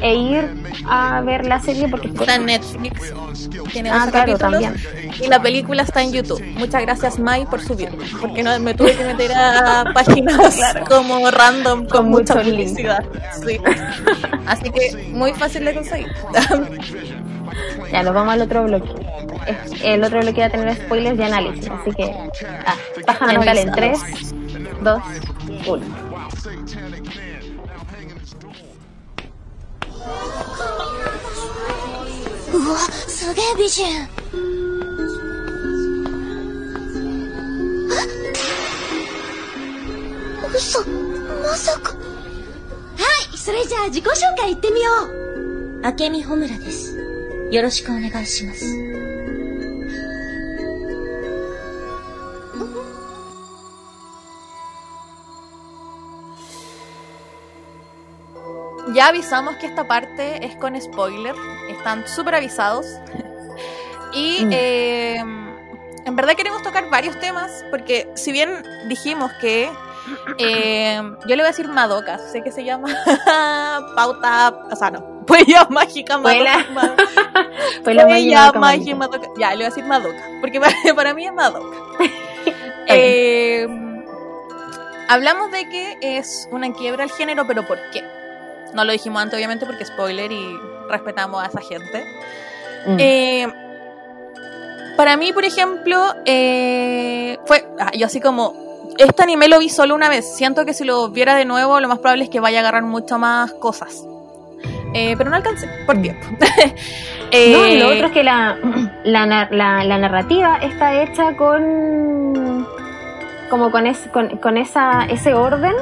[0.00, 0.48] e ir
[0.88, 3.12] a ver la serie porque Está en Netflix.
[3.72, 4.74] Tiene Ah, 12 claro, también.
[5.20, 6.42] Y la película está en YouTube.
[6.56, 7.98] Muchas gracias, Mai, por subirlo.
[8.20, 10.56] Porque no, me tuve que meter a páginas
[10.88, 13.04] como random con, Con mucha publicidad.
[13.44, 13.58] Sí.
[14.46, 16.12] Así que muy fácil de conseguir.
[17.92, 18.90] ya nos vamos al otro bloque.
[19.82, 22.14] El otro bloque va a tener spoilers y análisis, así que
[22.64, 24.00] ah, paja mental en 3,
[24.82, 25.02] 2,
[25.66, 25.86] 1.
[32.52, 33.86] うわすげえ美人。
[37.90, 37.96] あ
[40.54, 40.84] 嘘
[41.42, 41.94] まさか。
[41.94, 41.98] は
[43.34, 45.22] いそれじゃあ自己紹介いってみよう。
[45.82, 46.96] 明美穂村です。
[47.52, 49.11] よろしくお願いします
[58.94, 61.34] Ya avisamos que esta parte es con spoiler.
[61.70, 62.86] Están súper avisados.
[64.12, 64.50] y Mm.
[64.52, 65.16] eh,
[66.04, 67.64] en verdad queremos tocar varios temas.
[67.70, 69.70] Porque si bien dijimos que.
[70.38, 72.18] eh, yo le voy a decir Madoka.
[72.18, 72.88] Sé que se llama
[73.96, 74.52] Pauta.
[74.70, 75.00] O sea, no.
[75.28, 76.18] Huella mágica.
[76.18, 76.94] Madoka.
[77.84, 79.28] Fue la Huella magia mágica Madoka.
[79.38, 80.22] Ya, le voy a decir Madoka.
[80.40, 81.76] Porque para, para mí es Madoka.
[82.88, 83.66] Eh,
[85.08, 88.02] hablamos de que es una quiebra al género, pero ¿por qué?
[88.74, 90.56] No lo dijimos antes, obviamente, porque spoiler y
[90.88, 92.04] respetamos a esa gente.
[92.86, 92.96] Mm.
[92.98, 93.46] Eh,
[94.96, 97.66] para mí, por ejemplo, eh, fue.
[97.78, 98.60] ah, yo así como.
[98.98, 100.36] Este anime lo vi solo una vez.
[100.36, 102.82] Siento que si lo viera de nuevo, lo más probable es que vaya a agarrar
[102.82, 104.04] mucho más cosas.
[104.94, 106.26] Eh, pero no alcancé, por tiempo.
[107.32, 108.58] No, y lo Eh, otro es que la,
[109.04, 112.66] la, la, la narrativa está hecha con
[113.48, 115.74] como con, es, con, con esa, ese orden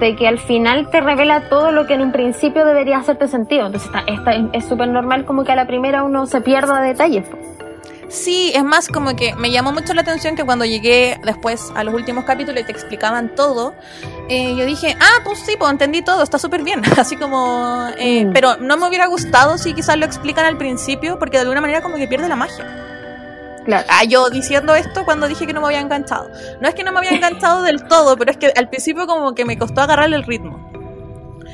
[0.00, 3.66] de que al final te revela todo lo que en un principio debería hacerte sentido.
[3.66, 7.26] Entonces está, está- es súper normal como que a la primera uno se pierda detalles.
[8.08, 11.84] Sí, es más como que me llamó mucho la atención que cuando llegué después a
[11.84, 13.72] los últimos capítulos y te explicaban todo,
[14.28, 17.86] eh, yo dije, ah, pues sí, pues entendí todo, está súper bien, así como...
[17.98, 18.32] eh, Mm.
[18.32, 21.82] Pero no me hubiera gustado si quizás lo explican al principio, porque de alguna manera
[21.82, 22.66] como que pierde la magia.
[23.64, 23.86] Claro.
[23.90, 26.30] Ah, yo diciendo esto cuando dije que no me había enganchado.
[26.60, 29.34] No es que no me había enganchado del todo, pero es que al principio como
[29.34, 30.58] que me costó agarrarle el ritmo.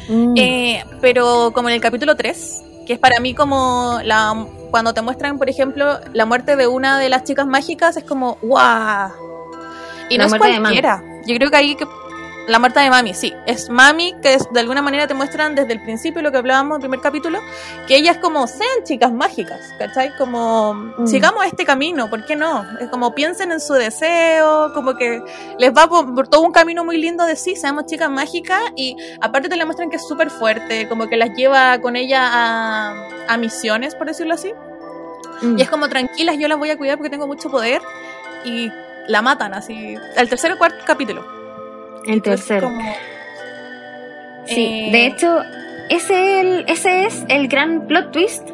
[0.08, 0.34] Mm.
[0.36, 5.02] Eh, pero como en el capítulo 3, que es para mí como la cuando te
[5.02, 9.10] muestran, por ejemplo, la muerte de una de las chicas mágicas, es como ¡guau!
[10.08, 11.02] Y La no es cualquiera.
[11.26, 11.86] Yo creo que ahí que
[12.48, 13.34] la muerte de Mami, sí.
[13.46, 16.76] Es Mami que de alguna manera te muestran desde el principio lo que hablábamos en
[16.76, 17.40] el primer capítulo,
[17.88, 20.16] que ella es como sean chicas mágicas, ¿cachai?
[20.16, 21.06] Como Mm.
[21.06, 22.64] sigamos este camino, ¿por qué no?
[22.80, 25.20] Es como piensen en su deseo, como que
[25.58, 28.96] les va por, por todo un camino muy lindo de sí, seamos chicas mágicas y
[29.20, 33.08] aparte te la muestran que es súper fuerte, como que las lleva con ella a,
[33.28, 34.52] a misiones, por decirlo así.
[35.42, 35.58] Mm.
[35.58, 37.82] Y es como tranquilas, yo las voy a cuidar porque tengo mucho poder
[38.44, 38.70] y
[39.08, 39.96] la matan así.
[40.16, 41.24] Al tercer o cuarto capítulo.
[42.06, 42.68] El tercero.
[42.68, 42.94] como-
[44.46, 45.42] Sí, Eh, de hecho,
[45.90, 48.48] ese, el- ese es el gran plot twist,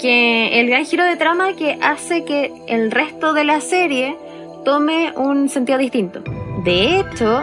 [0.00, 4.16] que el gran giro de trama que hace que el resto de la serie
[4.64, 6.22] tome un sentido distinto.
[6.64, 7.42] De hecho,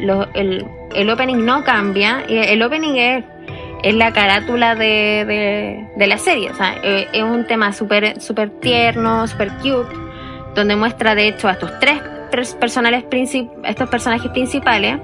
[0.00, 3.24] lo- el, el opening no cambia, y el opening es,
[3.82, 6.50] es la carátula de, de, de la serie.
[6.50, 9.92] O sea, eh, es un tema súper super tierno, súper cute,
[10.54, 12.00] donde muestra de hecho a estos tres
[12.58, 13.04] personales
[13.64, 14.98] estos personajes principales,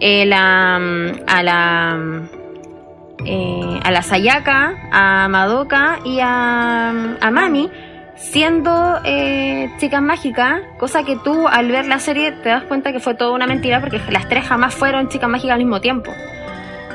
[0.00, 0.76] eh, la,
[1.26, 2.22] a la
[3.24, 7.68] eh, a la Sayaka, a Madoka y a, a Mami
[8.20, 13.00] siendo eh, chicas mágicas, cosa que tú al ver la serie te das cuenta que
[13.00, 16.12] fue toda una mentira porque las tres jamás fueron chicas mágicas al mismo tiempo.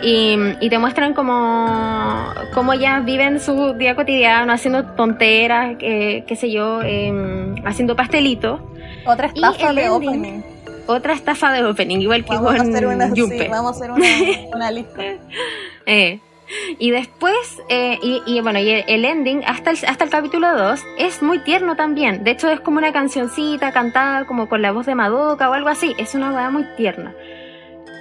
[0.02, 6.52] Y, te muestran como, como ellas viven su día cotidiano, haciendo tonteras, eh, qué sé
[6.52, 7.12] yo, eh,
[7.66, 8.60] haciendo pastelitos.
[9.06, 10.42] Otra Y estafa el de ending, opening.
[10.88, 13.92] Otra estafa de opening, igual que Vamos a con hacer una, sí, vamos a hacer
[13.92, 14.06] una,
[14.54, 15.04] una lista.
[15.86, 16.20] Eh,
[16.78, 17.36] y después,
[17.70, 21.24] eh, y, y bueno, y el, el ending hasta el, hasta el capítulo 2 es
[21.24, 22.24] muy tierno también.
[22.24, 25.70] De hecho, es como una cancioncita cantada como con la voz de Madoka o algo
[25.70, 25.96] así.
[25.98, 27.14] Es una weá muy tierna.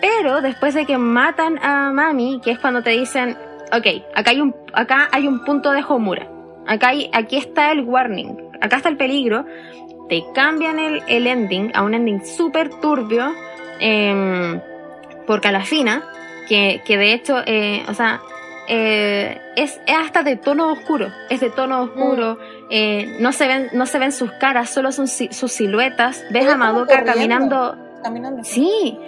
[0.01, 3.39] Pero después de que matan a Mami, que es cuando te dicen,
[3.73, 6.29] ok, acá hay un, acá hay un punto de Homura.
[6.67, 8.37] Acá hay, aquí está el warning.
[8.61, 9.47] Acá está el peligro.
[10.09, 13.33] Te cambian el, el ending a un ending súper turbio.
[13.81, 14.61] em,
[15.27, 16.03] por Calafina,
[16.49, 18.21] que, que de hecho, eh, o sea,
[18.69, 22.39] eh, es, es hasta de tono oscuro, es de tono oscuro,
[22.71, 26.23] eh, no, se ven, no se ven sus caras, solo son si- sus siluetas.
[26.31, 28.45] Ves a Madoka caminando, Caminando.
[28.45, 28.99] sí,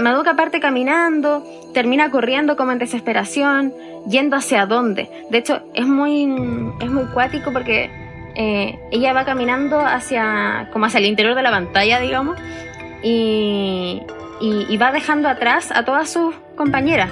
[0.00, 3.72] Madoka parte caminando, termina corriendo como en desesperación,
[4.08, 5.08] yendo hacia dónde.
[5.30, 6.24] De hecho, es muy,
[6.80, 7.90] es muy cuático porque
[8.36, 12.38] eh, ella va caminando hacia, como hacia el interior de la pantalla, digamos,
[13.02, 14.02] y,
[14.40, 17.10] y, va dejando atrás a todas sus compañeras.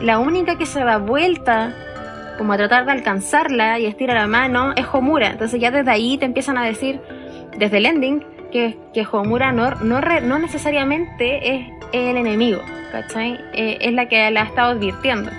[0.00, 1.74] La única que se da vuelta
[2.38, 5.28] como a tratar de alcanzarla y estira la mano es Homura.
[5.28, 7.00] Entonces ya desde ahí te empiezan a decir,
[7.56, 12.60] desde el ending, que, que Homura no, no, re- no necesariamente es el enemigo.
[13.52, 15.30] Eh, es la que la ha estado advirtiendo.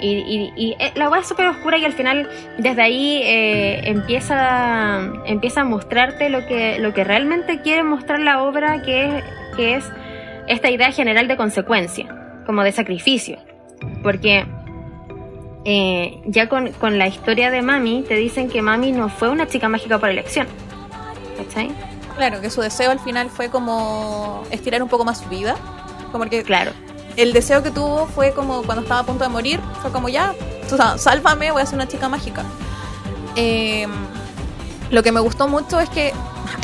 [0.00, 2.28] Y, y- y, eh, la weá es súper oscura y al final
[2.58, 8.42] desde ahí eh, empieza, empieza a mostrarte lo que, lo que realmente quiere mostrar la
[8.42, 9.24] obra, que es,
[9.56, 9.90] que es
[10.48, 12.06] esta idea general de consecuencia,
[12.44, 13.38] como de sacrificio.
[14.02, 14.44] Porque
[15.64, 19.46] eh, ya con, con la historia de Mami te dicen que Mami no fue una
[19.46, 20.46] chica mágica por elección.
[21.36, 21.70] ¿Cachai?
[22.16, 25.56] Claro, que su deseo al final fue como estirar un poco más su vida.
[26.12, 26.70] Como que Claro.
[27.16, 30.34] El deseo que tuvo fue como cuando estaba a punto de morir, fue como ya,
[30.70, 32.42] o sea, sálvame, voy a ser una chica mágica.
[33.36, 33.86] Eh,
[34.90, 36.12] lo que me gustó mucho es que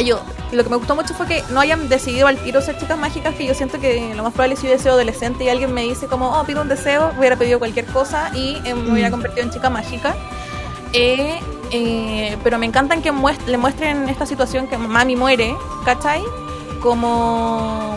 [0.04, 0.20] yo,
[0.52, 3.34] lo que me gustó mucho fue que no hayan decidido al tiro ser chicas mágicas,
[3.34, 5.82] que yo siento que lo más probable es si yo deseo adolescente y alguien me
[5.82, 9.12] dice como, oh, pido un deseo, hubiera pedido cualquier cosa y eh, me hubiera Mm.
[9.12, 10.14] convertido en chica mágica.
[10.92, 16.22] Eh, eh, pero me encantan que muest- le muestren esta situación que mami muere, ¿cachai?
[16.82, 17.96] Como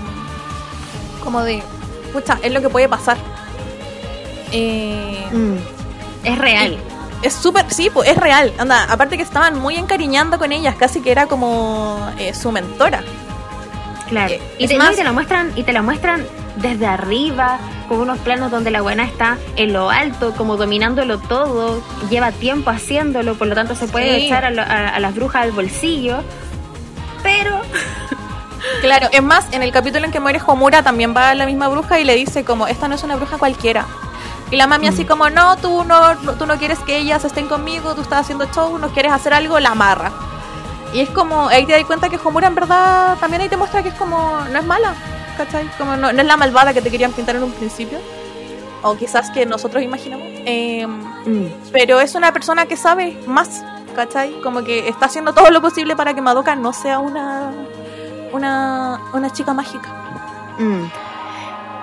[1.23, 1.61] como de,
[2.15, 3.17] pucha, es lo que puede pasar.
[4.51, 5.55] Eh, Mm.
[6.23, 6.77] Es real.
[7.21, 8.51] es súper, sí, pues es real.
[8.57, 13.03] Anda, aparte que estaban muy encariñando con ellas, casi que era como eh, su mentora.
[14.09, 14.33] Claro.
[14.33, 16.25] Eh, y, te, más- y te la muestran, y te la muestran
[16.57, 17.57] desde arriba,
[17.89, 22.69] con unos planos donde la buena está en lo alto, como dominándolo todo, lleva tiempo
[22.69, 24.25] haciéndolo, por lo tanto se puede Sí.
[24.27, 26.23] echar a, lo- a- a las brujas al bolsillo.
[27.23, 27.59] Pero
[28.81, 31.99] Claro, es más, en el capítulo en que muere Homura también va la misma bruja
[31.99, 33.85] y le dice como, esta no es una bruja cualquiera.
[34.51, 37.47] Y la mami así como, no, tú no, no- tú no quieres que ellas estén
[37.47, 40.11] conmigo, tú estás haciendo show, no quieres hacer algo, la amarra.
[40.93, 43.81] Y es como, ahí te das cuenta que Homura en verdad también ahí te muestra
[43.81, 44.93] que es como, no es mala,
[45.37, 45.67] ¿cachai?
[45.77, 47.99] Como no, no es la malvada que te querían pintar en un principio.
[48.83, 50.27] O quizás que nosotros imaginamos.
[50.45, 53.63] Eh, mm, pero es una persona que sabe más,
[53.95, 54.39] ¿cachai?
[54.41, 57.51] Como que está haciendo todo lo posible para que Madoka no sea una
[58.35, 59.89] una, una chica mágica.
[60.59, 60.83] mm.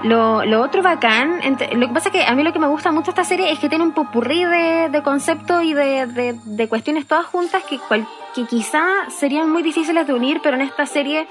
[0.04, 1.40] Lo, lo otro bacán,
[1.74, 3.60] lo que pasa es que a mí lo que me gusta mucho esta serie es
[3.60, 7.78] que tiene un popurrí de, de conceptos y de, de- de cuestiones todas juntas que,
[7.78, 8.82] cual- que quizá
[9.16, 11.28] serían muy difíciles de unir, pero en esta serie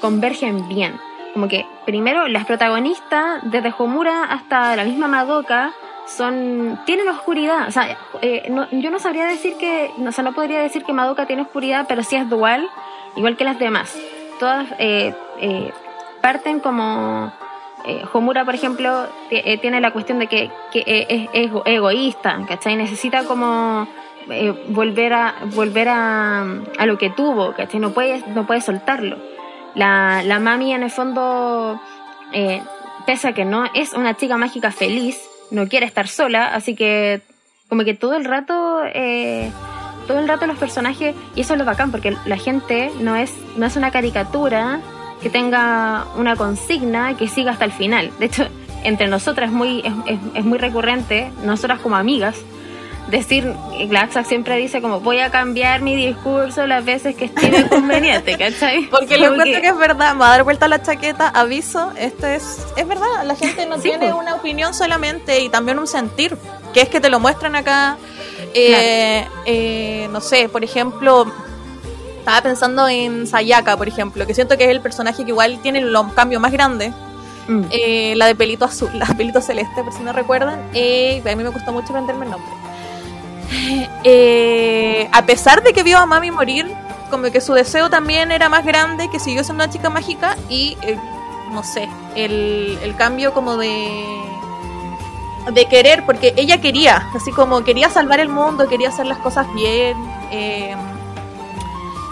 [0.00, 0.96] convergen bien.
[1.34, 5.72] Como que, primero, las protagonistas, desde Homura hasta la misma Madoka,
[6.06, 7.66] son tienen oscuridad.
[7.66, 10.84] O sea, eh, no- yo no sabría decir que, no, o sea, no podría decir
[10.84, 12.68] que Madoka tiene oscuridad, pero sí es dual,
[13.16, 13.92] igual que las demás.
[14.38, 15.72] Todas eh, eh,
[16.20, 17.32] parten como
[17.84, 22.38] eh, Homura, por ejemplo, eh, tiene la cuestión de que, eh, es, es ego- egoísta,
[22.46, 22.76] ¿cachai?
[22.76, 23.86] Necesita como
[24.30, 26.42] eh, volver a volver a,
[26.78, 27.80] a lo que tuvo, ¿cachai?
[27.80, 29.16] No puede, no puede soltarlo.
[29.74, 31.80] La, la mami en el fondo,
[33.06, 35.20] pese a que no es una chica mágica feliz,
[35.50, 37.22] no quiere estar sola, así que
[37.68, 38.80] como que todo el rato...
[38.94, 39.50] eh,
[40.08, 43.32] todo el rato los personajes, y eso es lo bacán, porque la gente no es,
[43.56, 44.80] no es una caricatura
[45.22, 48.10] que tenga una consigna que siga hasta el final.
[48.18, 48.48] De hecho,
[48.84, 52.36] entre nosotras es muy, es, es- es muy recurrente, nosotras como amigas,
[53.08, 53.54] decir,
[53.88, 58.82] Glaxack siempre dice como voy a cambiar mi discurso las veces que estime conveniente, ¿cachai?
[58.90, 59.66] Porque lo encuentro que...
[59.68, 63.34] es verdad, me va a dar vuelta la chaqueta, aviso, esto es, es verdad, la
[63.34, 64.12] gente no Sí, tiene pues.
[64.20, 66.36] una opinión solamente y también un sentir,
[66.74, 67.96] que es que te lo muestran acá,
[68.54, 71.26] eh, eh, no sé, por ejemplo,
[72.18, 75.78] estaba pensando en Sayaka, por ejemplo, que siento que es el personaje que igual tiene
[75.78, 76.92] el cambio más grande,
[77.48, 77.62] Mm.
[77.70, 81.34] eh, la de pelito azul, la de pelito celeste, por si no recuerdan, eh, a
[81.34, 82.50] mí me costó mucho aprenderme el nombre.
[84.04, 86.70] Eh, a pesar de que vio a Mami morir,
[87.10, 90.76] como que su deseo también era más grande, que siguió siendo una chica mágica y,
[91.52, 94.06] no sé, el, el cambio como de
[95.52, 99.46] de querer, porque ella quería, así como quería salvar el mundo, quería hacer las cosas
[99.54, 99.96] bien,
[100.30, 100.76] eh,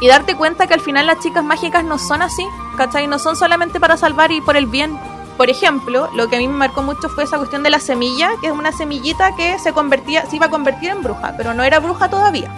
[0.01, 3.07] y darte cuenta que al final las chicas mágicas no son así, ¿cachai?
[3.07, 4.99] No son solamente para salvar y por el bien.
[5.37, 8.31] Por ejemplo, lo que a mí me marcó mucho fue esa cuestión de la semilla,
[8.41, 11.63] que es una semillita que se convertía, se iba a convertir en bruja, pero no
[11.63, 12.51] era bruja todavía.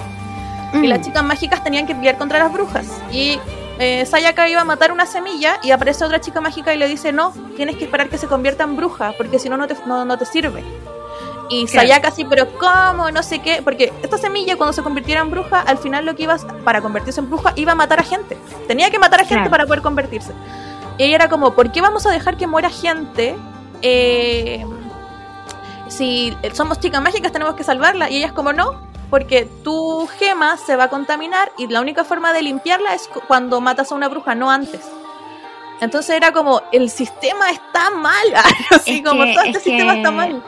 [0.74, 2.86] Y las chicas mágicas tenían que pelear contra las brujas.
[3.10, 3.40] Y
[3.78, 7.12] eh, Sayaka iba a matar una semilla y aparece otra chica mágica y le dice,
[7.12, 10.04] no, tienes que esperar que se convierta en bruja, porque si no, no te, no,
[10.04, 10.64] no te sirve.
[11.50, 11.66] Y.
[11.66, 13.10] Sayaka así, pero ¿cómo?
[13.10, 13.62] No sé qué.
[13.62, 16.82] Porque esta semilla, cuando se convirtiera en bruja, al final lo que iba, a- para
[16.82, 18.36] convertirse en bruja, iba a matar a gente.
[18.66, 19.50] Tenía que matar a gente Claro.
[19.50, 20.32] para poder convertirse.
[20.98, 23.34] Y ella era como, ¿por qué vamos a dejar que muera gente?
[23.80, 24.62] Eh,
[25.88, 28.10] si somos chicas mágicas, tenemos que salvarla.
[28.10, 32.04] Y ella es como, no, porque tu gema se va a contaminar y la única
[32.04, 34.88] forma de limpiarla es cu- cuando matas a una bruja, no antes.
[35.80, 38.26] Entonces era como, el sistema está mal.
[38.70, 40.42] Así Es como, que- todo este es sistema está mal.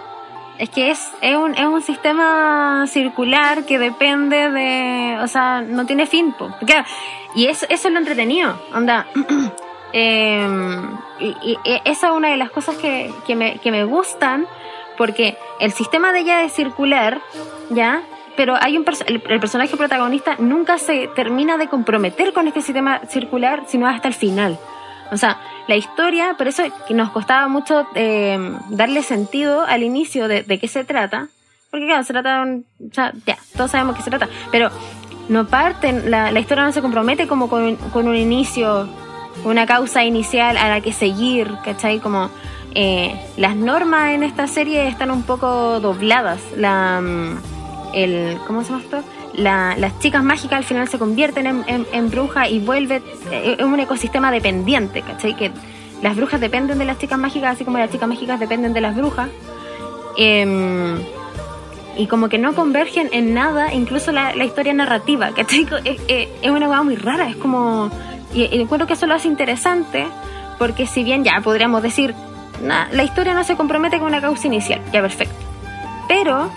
[0.58, 5.18] Es que es, es, un, es un sistema circular que depende de.
[5.22, 6.34] O sea, no tiene fin.
[6.66, 6.84] Claro,
[7.34, 8.60] y eso, eso es lo entretenido.
[8.74, 9.06] Onda.
[9.94, 10.46] eh,
[11.18, 14.46] y, y- y esa es una de las cosas que, que, me, que me gustan.
[14.98, 17.22] Porque el sistema de ella es circular,
[17.70, 18.02] ¿ya?
[18.40, 23.02] Pero hay un el, el personaje protagonista nunca se termina de comprometer con este sistema
[23.06, 24.58] circular, sino hasta el final.
[25.12, 28.38] O sea, la historia, por eso que nos costaba mucho eh,
[28.70, 31.28] darle sentido al inicio de, de qué se trata.
[31.70, 32.66] Porque claro, se trata de un...
[32.94, 34.26] sea, ya, todos sabemos qué se trata.
[34.50, 34.70] Pero
[35.28, 38.88] no parten, la, la historia no se compromete como con, con un inicio,
[39.44, 41.98] una causa inicial a la que seguir, ¿cachai?
[41.98, 42.30] Como
[42.74, 46.40] eh, las normas en esta serie están un poco dobladas.
[46.56, 47.59] La, mm,
[47.94, 49.02] el, ¿Cómo se llama esto?
[49.34, 53.56] La- las chicas mágicas al final se convierten en, en, en brujas y vuelve eh,
[53.58, 55.36] es un ecosistema dependiente, ¿cachai?
[55.36, 55.50] Que
[56.02, 58.96] las brujas dependen de las chicas mágicas, así como las chicas mágicas dependen de las
[58.96, 59.28] brujas.
[60.16, 60.98] Em,
[61.96, 65.66] y como que no convergen en nada, incluso la, historia narrativa, ¿cachai?
[65.84, 67.90] Es, es, es una cosa muy rara, es como...
[68.32, 70.06] Y, y encuentro que eso lo hace interesante,
[70.58, 72.14] porque si bien ya podríamos decir,
[72.62, 75.34] "Nah, la historia no se compromete con una causa inicial, ya perfecto.
[76.06, 76.48] Pero,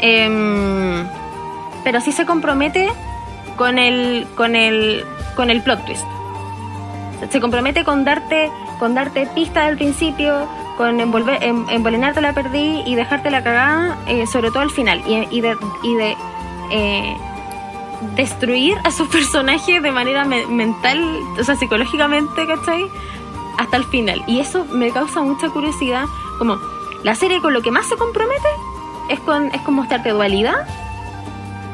[0.00, 1.06] em,
[1.84, 2.88] pero sí se compromete
[3.56, 5.04] con el, con el,
[5.36, 6.04] con el plot twist.
[7.30, 12.82] Se compromete con darte, con darte pistas al principio, con envolver, en, envenenarte la perdí
[12.86, 16.16] y dejarte la cagada, eh, sobre todo al final, y, de, de
[16.70, 17.16] eh,
[18.16, 20.98] destruir a sus personajes de manera me- mental,
[21.38, 22.86] o sea, psicológicamente, ¿cachai?
[23.58, 24.22] Hasta el final.
[24.26, 26.04] Y eso me causa mucha curiosidad,
[26.38, 26.58] como
[27.02, 28.48] la serie con lo que más se compromete
[29.10, 30.66] es con, es con mostrarte dualidad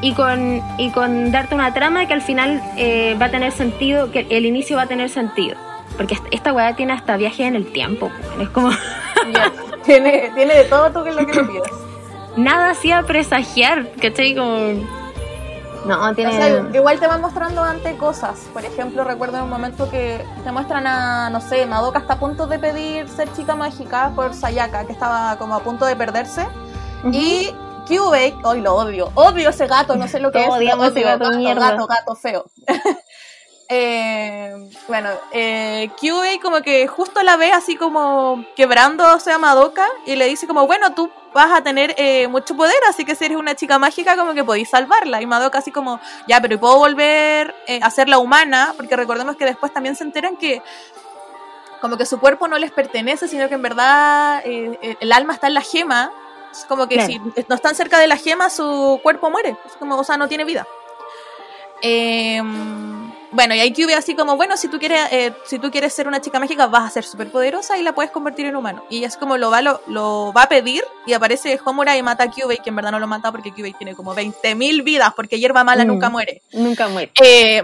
[0.01, 4.11] y con, y con darte una trama que al final eh, va a tener sentido,
[4.11, 5.55] que el inicio va a tener sentido.
[5.95, 8.11] Porque esta- weá tiene hasta viaje en el tiempo.
[8.39, 8.69] Es como
[9.85, 11.71] tiene, tiene de todo tú que es lo que lo pidas.
[12.35, 14.35] nada hacía presagiar, ¿cachai?
[14.35, 14.97] Como.
[15.85, 16.31] No, tiene.
[16.31, 18.39] O sea, igual te van mostrando ante cosas.
[18.53, 22.19] Por ejemplo, recuerdo en un momento que te muestran a, no sé, Madoka está a
[22.19, 26.45] punto de pedir ser chica mágica por Sayaka, que estaba como a punto de perderse.
[27.11, 27.53] Y
[27.87, 30.49] Kyubey, hoy lo odio, odio ese gato, no sé lo que es.
[30.49, 31.71] odiamos odio, gato gato, mierda.
[31.71, 32.45] gato, gato feo.
[33.69, 35.89] Eh, bueno, eh,
[36.41, 40.93] como que justo la ve así como quebrándose a Madoka y le dice como, bueno,
[40.93, 44.33] tú vas a tener eh, mucho poder, así que si eres una chica mágica como
[44.33, 45.21] que podéis salvarla.
[45.21, 48.73] Y Madoka así como, ya, pero ¿y puedo volver eh, a ser la humana?
[48.77, 50.61] Porque recordemos que después también se enteran que
[51.81, 55.47] como que su cuerpo no les pertenece, sino que en verdad eh, el alma está
[55.47, 56.11] en la gema.
[56.51, 57.11] Es como que Claro.
[57.11, 59.55] si no están cerca de la gema, su cuerpo muere.
[59.65, 60.65] Es como, o sea, no tiene vida.
[61.81, 62.41] Eh,
[63.31, 66.07] bueno, y ahí Kyubey así como, bueno, si tú quieres, eh, si tú quieres ser
[66.07, 68.83] una chica mágica, vas a ser súper poderosa y la puedes convertir en humano.
[68.89, 72.23] Y es como lo va, lo, lo va a pedir y aparece Homura y mata
[72.23, 75.39] a Kyubey, que en verdad no lo mata porque Kyubey tiene como 20.000 vidas, porque
[75.39, 75.87] hierba mala Mm.
[75.87, 76.41] nunca muere.
[76.53, 77.11] Nunca muere.
[77.21, 77.61] Eh,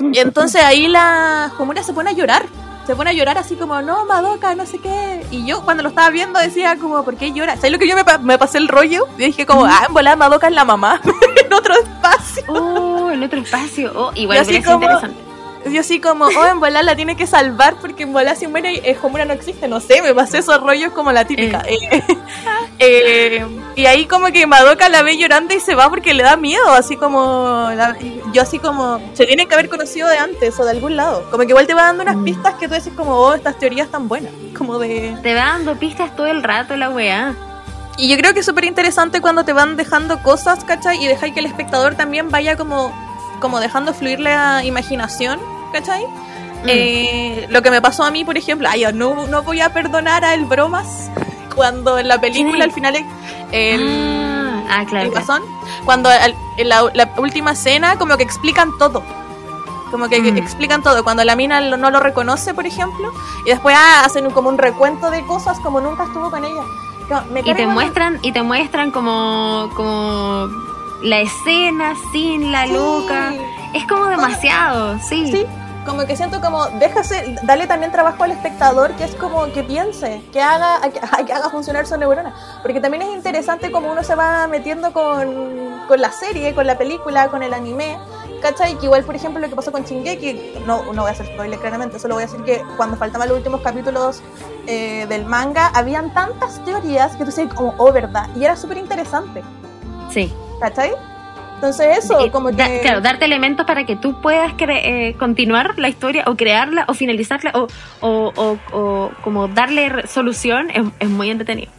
[0.00, 2.46] y entonces ahí la Homura se pone a llorar.
[2.86, 5.24] Se pone a llorar así como, no, Madoka, no sé qué.
[5.30, 7.56] Y yo cuando lo estaba viendo decía como, ¿por qué llora?
[7.56, 9.06] ¿Sabes lo que yo me, pa- me pasé el rollo?
[9.18, 11.00] Y dije como, ah, en volada Madoka es la mamá,
[11.44, 12.42] en otro espacio.
[12.48, 13.92] Oh, en otro espacio.
[13.94, 15.31] Oh, igual Y así como- interesante.
[15.70, 18.80] Yo así como, oh, en volada la tiene que salvar porque en volada si muere
[18.88, 21.62] eh, Homura no existe, no sé, me pasé esos rollos como la típica.
[21.66, 21.78] Eh,
[22.78, 23.46] eh,
[23.76, 26.68] y ahí como que Madoka la ve llorando y se va porque le da miedo,
[26.72, 27.96] así como, la-
[28.32, 31.24] yo así como, se tiene que haber conocido de antes o de algún lado.
[31.30, 32.24] Como que igual te va dando unas Mm.
[32.24, 35.16] pistas que tú dices como, oh, estas teorías tan buenas, como de...
[35.22, 37.34] Te va dando pistas todo el rato la weá.
[37.98, 41.02] Y yo creo que es súper interesante cuando te van dejando cosas, ¿cachai?
[41.02, 42.92] Y dejáis que el espectador también vaya como,
[43.42, 45.38] como dejando fluir la imaginación,
[45.72, 46.04] ¿cachai?
[46.06, 46.68] Mm.
[46.68, 49.72] Eh, lo que me pasó a mí, por ejemplo, ay, yo no, no voy a
[49.74, 51.10] perdonar a el bromas
[51.54, 53.04] cuando en la película al final el,
[53.52, 55.06] el, ah, claro.
[55.06, 55.26] el claro.
[55.26, 55.42] guasón,
[55.84, 59.02] cuando al- en la, la última escena como que explican todo.
[59.90, 60.38] Como que Mm.
[60.38, 61.04] explican todo.
[61.04, 63.12] Cuando la mina no lo reconoce, por ejemplo,
[63.44, 66.62] y después ah, hacen un- como un recuento de cosas como nunca estuvo con ella.
[67.30, 70.48] Me Y te muestran, y te muestran como, como
[71.02, 72.72] la escena sin la Sí.
[72.72, 73.32] loca.
[73.74, 75.30] Es como demasiado, sí.
[75.32, 75.46] Sí,
[75.86, 80.22] como que siento como, déjase, dale también trabajo al espectador, que es como que piense,
[80.32, 82.34] que haga, que, que haga funcionar su neurona.
[82.62, 86.76] Porque también es interesante como uno se va metiendo con, con la serie, con la
[86.78, 87.98] película, con el anime.
[88.42, 88.76] ¿Cachai?
[88.76, 91.60] Que igual, por ejemplo, lo que pasó con Shingeki, no, no voy a hacer spoiler
[91.60, 94.20] claramente, solo voy a decir que cuando faltaban los últimos capítulos
[94.66, 98.78] eh, del manga, habían tantas teorías que tú decías como, oh, verdad, y era súper
[98.78, 99.42] interesante,
[100.10, 100.34] Sí.
[100.62, 100.92] ¿Cachai?
[101.56, 105.78] Entonces eso, Eh, como da- claro, darte elementos para que tú puedas cre- eh, continuar
[105.78, 107.66] la historia o crearla o finalizarla o,
[108.00, 111.70] o, o- o como darle solución es, es muy entretenido.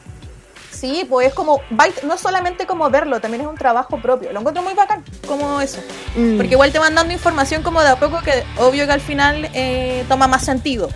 [0.71, 1.61] Sí, pues es como,
[2.05, 4.33] no solamente como verlo, también es un trabajo propio.
[4.33, 5.79] Lo encuentro muy bacán, como eso.
[6.15, 6.35] Mm.
[6.37, 9.49] Porque igual te van dando información como de a poco que obvio que al final
[9.53, 10.89] eh, toma más sentido.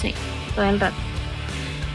[0.00, 0.12] Sí,
[0.56, 0.94] todo el rato.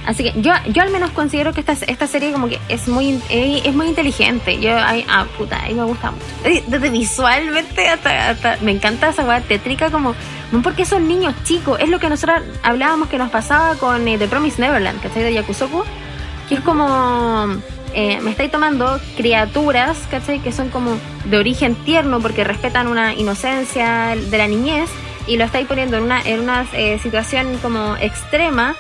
[0.08, 3.22] Así que yo, yo al menos considero que esta, esta serie como que es muy
[3.30, 4.58] eh, es muy inteligente.
[4.58, 6.26] Yo, ay, ah, puta, ahí me gusta mucho.
[6.68, 10.16] Desde visualmente hasta, hasta me encanta esa weá tétrica como,
[10.64, 14.30] porque son niños chicos, es lo que nosotros hablábamos que nos pasaba con eh, The
[14.30, 15.24] Promised Neverland, ¿cachai?
[15.24, 15.84] De Yakusoku,
[16.48, 17.48] que es como,
[17.94, 20.40] eh, me estáis tomando criaturas, ¿cachai?
[20.40, 24.90] Que son como de origen tierno porque respetan una inocencia de la niñez
[25.28, 28.78] y lo estáis poniendo en una, en una eh, situación como extrema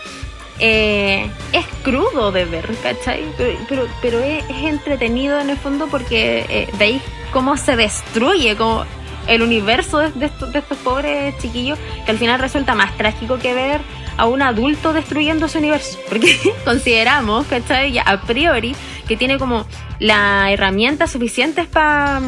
[0.59, 3.23] eh, es crudo de ver, ¿cachai?
[3.37, 7.01] Pero, pero, es, entretenido en el fondo porque eh, veis
[7.31, 8.85] cómo se destruye como
[9.27, 13.37] el universo de, de estos, de estos pobres chiquillos, que al final resulta más trágico
[13.37, 13.81] que ver
[14.17, 16.35] a un adulto destruyendo su universo, porque
[16.65, 17.91] consideramos, ¿cachai?
[17.91, 18.75] Ya a priori
[19.07, 19.65] que tiene como
[19.99, 22.19] la herramienta suficientes para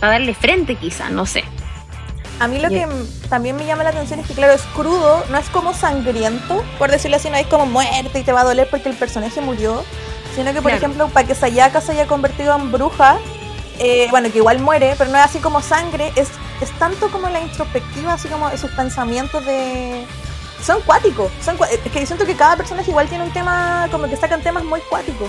[0.00, 1.44] darle frente quizá, no sé.
[2.42, 2.88] A mí lo Yeah.
[2.88, 6.64] que también me llama la atención es que, claro, es crudo, no es como sangriento,
[6.78, 9.40] por decirlo así, no es como muerte y te va a doler porque el personaje
[9.40, 9.84] murió,
[10.34, 10.76] sino que, por Claro.
[10.78, 13.18] ejemplo, para que Sayaka se haya convertido en bruja,
[13.78, 16.28] eh, bueno, que igual muere, pero no es así como sangre, es,
[16.60, 20.04] es tanto como la introspectiva, así como sus pensamientos de...
[20.64, 24.16] Son cuáticos, son es que siento que cada personaje igual tiene un tema, como que
[24.16, 25.28] sacan temas muy cuáticos.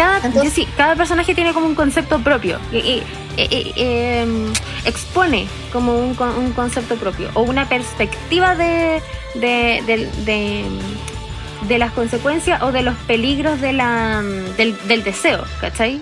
[0.00, 3.02] Cada, Entonces- sí, cada personaje tiene como un concepto propio y, y-
[3.36, 4.52] y- y, em,
[4.84, 9.02] expone como un, un concepto propio o una perspectiva de,
[9.34, 10.64] de, de- de-
[11.68, 14.22] de las consecuencias o de los peligros de la,
[14.56, 16.00] del, del deseo, ¿cachai?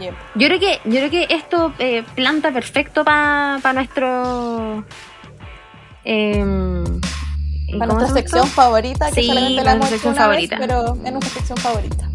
[0.00, 4.84] Yo creo que, yo creo que esto eh, planta perfecto para nuestro...
[6.04, 6.84] em,
[7.78, 10.56] Para ¿cómo nuestra sección favorita, que Sí, solamente la hemos hecho vez, favorita.
[10.60, 12.07] pero es nuestra sección favorita.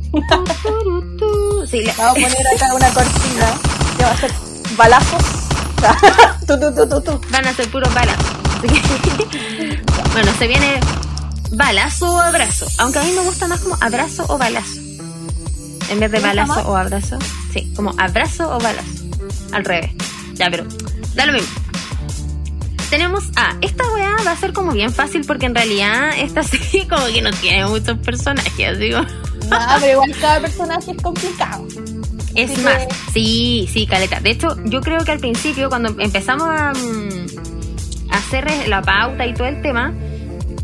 [1.70, 3.54] Sí, la- Vamos a poner acá una cortina
[3.98, 4.32] que va a ser
[4.78, 5.24] balazos.
[6.48, 8.26] tú, tú, tú, van a ser puros balazos.
[10.14, 10.80] Bueno, se viene
[11.52, 12.68] balazo o abrazo.
[12.78, 14.80] Aunque a mí me gusta más como abrazo o balazo.
[15.90, 17.20] En vez de ¿Te gusta balazo o abrazo.
[17.52, 18.88] Sí, como abrazo o balazo.
[19.52, 19.92] Al revés.
[20.36, 20.66] Ya, pero
[21.16, 21.50] da lo mismo.
[22.90, 26.88] Tenemos a esta weá va a ser como bien fácil porque en realidad esta serie
[26.88, 29.00] como que no tiene muchos personajes, digo.
[29.60, 31.66] No, pero igual cada personaje es complicado.
[32.36, 34.20] Es Así más, que- sí, sí, caleta.
[34.20, 39.26] De hecho, yo creo que al principio, cuando empezamos a, mm, a hacer la pauta
[39.26, 39.94] y todo el tema,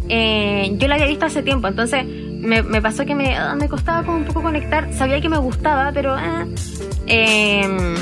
[0.10, 3.70] eh, yo la había visto hace tiempo, entonces me, me pasó que me, ah, me
[3.70, 4.92] costaba como un poco conectar.
[4.96, 6.16] Sabía que me gustaba, pero.
[6.16, 6.46] ah,
[7.08, 7.96] eh,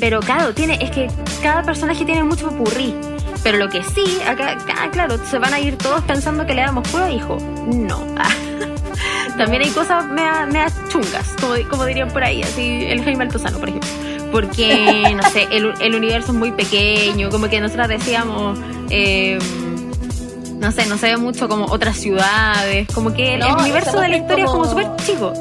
[0.00, 1.08] pero claro, tiene, es que
[1.42, 2.94] cada personaje tiene mucho purrí.
[3.42, 6.62] Pero lo que sí, acá, acá, claro, se van a ir todos pensando que le
[6.62, 7.38] damos prueba, hijo.
[7.72, 8.00] No.
[9.40, 13.58] También hay cosas mea, mea chungas, como, como dirían por ahí, así el Jaime Altozano,
[13.58, 13.88] por ejemplo.
[14.30, 18.58] Porque, no sé, el, el universo es muy pequeño, como que nosotros decíamos,
[18.90, 19.38] eh,
[20.58, 23.62] no sé, no se ve mucho como otras ciudades, como que el, No, el esa
[23.62, 25.32] universo de la historia es como como- súper chico.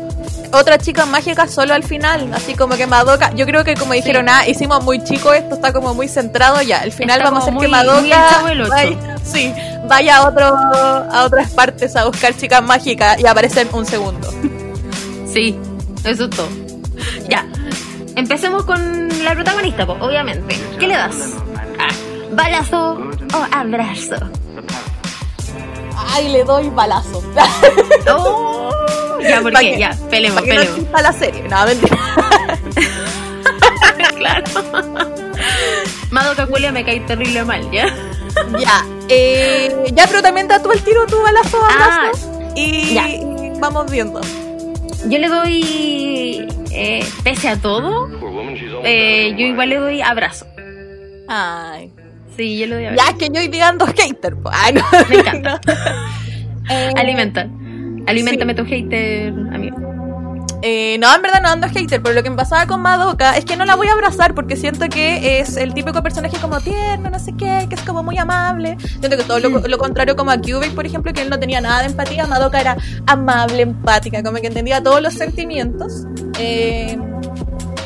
[0.51, 4.27] Otra chica mágica solo al final, así como que Madoka, yo creo que como dijeron,
[4.29, 7.49] ah, hicimos muy chico esto, está como muy centrado ya, al final Está vamos a
[7.49, 9.53] hacer que muy- Madoka vaya, sí,
[9.87, 14.27] vaya a, otro, a otras partes a buscar chicas mágicas y aparecen un segundo.
[15.31, 15.55] Sí,
[16.03, 16.47] eso es todo.
[17.29, 17.45] Ya,
[18.15, 20.59] empecemos con la protagonista, po, obviamente.
[20.79, 21.13] ¿Qué le das?
[21.79, 21.93] Ah,
[22.31, 24.15] ¿Balazo o abrazo?
[26.11, 27.21] Ay, le doy balazo.
[28.11, 28.71] Oh,
[29.29, 29.71] ya, ¿por Pa' qué?
[29.71, 30.77] que- Ya, peleemos, Para que no peleemos.
[30.79, 31.97] exista la serie, no, mentira.
[34.17, 34.43] claro.
[36.11, 37.85] Madoka Culia me cae terrible mal, ¿ya?
[38.59, 42.51] ya, eh, ya, pero también da tú el tiro, tu balazo, Ah, abrazo.
[42.55, 43.05] y ya.
[43.59, 44.21] vamos viendo.
[45.07, 48.09] Yo le doy, eh, pese a todo,
[48.83, 50.45] eh, yo igual le doy abrazo.
[51.27, 51.91] Ay.
[52.35, 53.11] Sí, yo le doy abrazo.
[53.11, 54.35] Ya que yo hoy día ando hater.
[54.51, 54.83] Ay, no.
[55.09, 55.61] Me encanta.
[56.71, 57.47] Eh, Alimenta.
[58.07, 59.77] Alimentame tu hater, amigo.
[60.61, 63.45] eh, no, en verdad no ando hater, pero lo que me pasaba con Madoka es
[63.45, 67.09] que no la voy a abrazar porque siento que es el típico personaje como tierno,
[67.09, 68.75] no sé qué, que es como muy amable.
[68.99, 69.65] Siento que todo lo, Mm.
[69.67, 72.59] lo contrario como a Kyubey, por ejemplo, que él no tenía nada de empatía, Madoka
[72.59, 72.75] era
[73.07, 76.05] amable, empática, como que entendía todos los sentimientos.
[76.39, 76.97] Eh,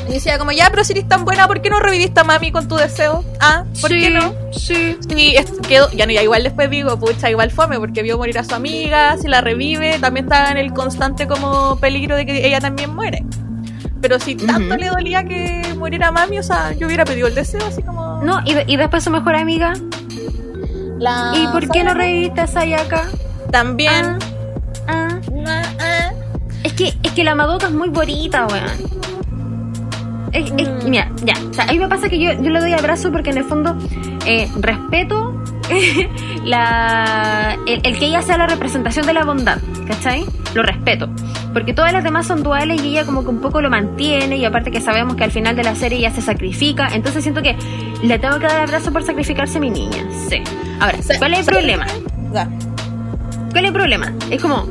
[0.08, 2.52] y decía como, ya, pero si eres tan buena, ¿por qué no reviviste a mami
[2.52, 3.24] con tu deseo?
[3.40, 4.34] Ah, ¿por sí, qué no?
[4.52, 4.98] Sí.
[5.08, 8.38] Sí, es- quedó, ya no, ya igual después digo, pucha, igual fome, porque vio morir
[8.38, 12.46] a su amiga, si la revive, también está en el constante como peligro de que
[12.46, 13.24] ella también muere.
[14.00, 17.64] Pero si tanto le dolía que muriera mami, o sea, yo hubiera pedido el deseo
[17.66, 18.22] así como...
[18.22, 19.72] No, y, de- y después su mejor amiga.
[20.98, 23.08] La ¿Y por qué no reviviste a Sayaka?
[23.50, 24.18] También...
[24.86, 26.12] Ah, ah, ah.
[26.62, 28.93] es que, es que la Madoka es muy bonita, weón.
[30.34, 30.84] Es- es-.
[30.84, 31.34] Mira, ya.
[31.50, 33.44] O sea, a mí me pasa que yo, yo le doy abrazo porque en el
[33.44, 33.76] fondo
[34.26, 35.42] eh, respeto
[36.44, 40.24] la, el, el que ella sea la representación de la bondad, ¿cachai?
[40.54, 41.08] Lo respeto.
[41.52, 44.44] Porque todas las demás son duales y ella como que un poco lo mantiene y
[44.44, 46.88] aparte que sabemos que al final de la serie ella se sacrifica.
[46.92, 47.56] Entonces siento que
[48.02, 50.04] le tengo que dar abrazo por sacrificarse a mi niña.
[50.28, 50.42] Sí.
[50.80, 51.86] Ahora, ¿cuál es el problema?
[52.32, 52.48] ¿Cuál
[53.54, 54.12] es el problema?
[54.30, 54.66] Es como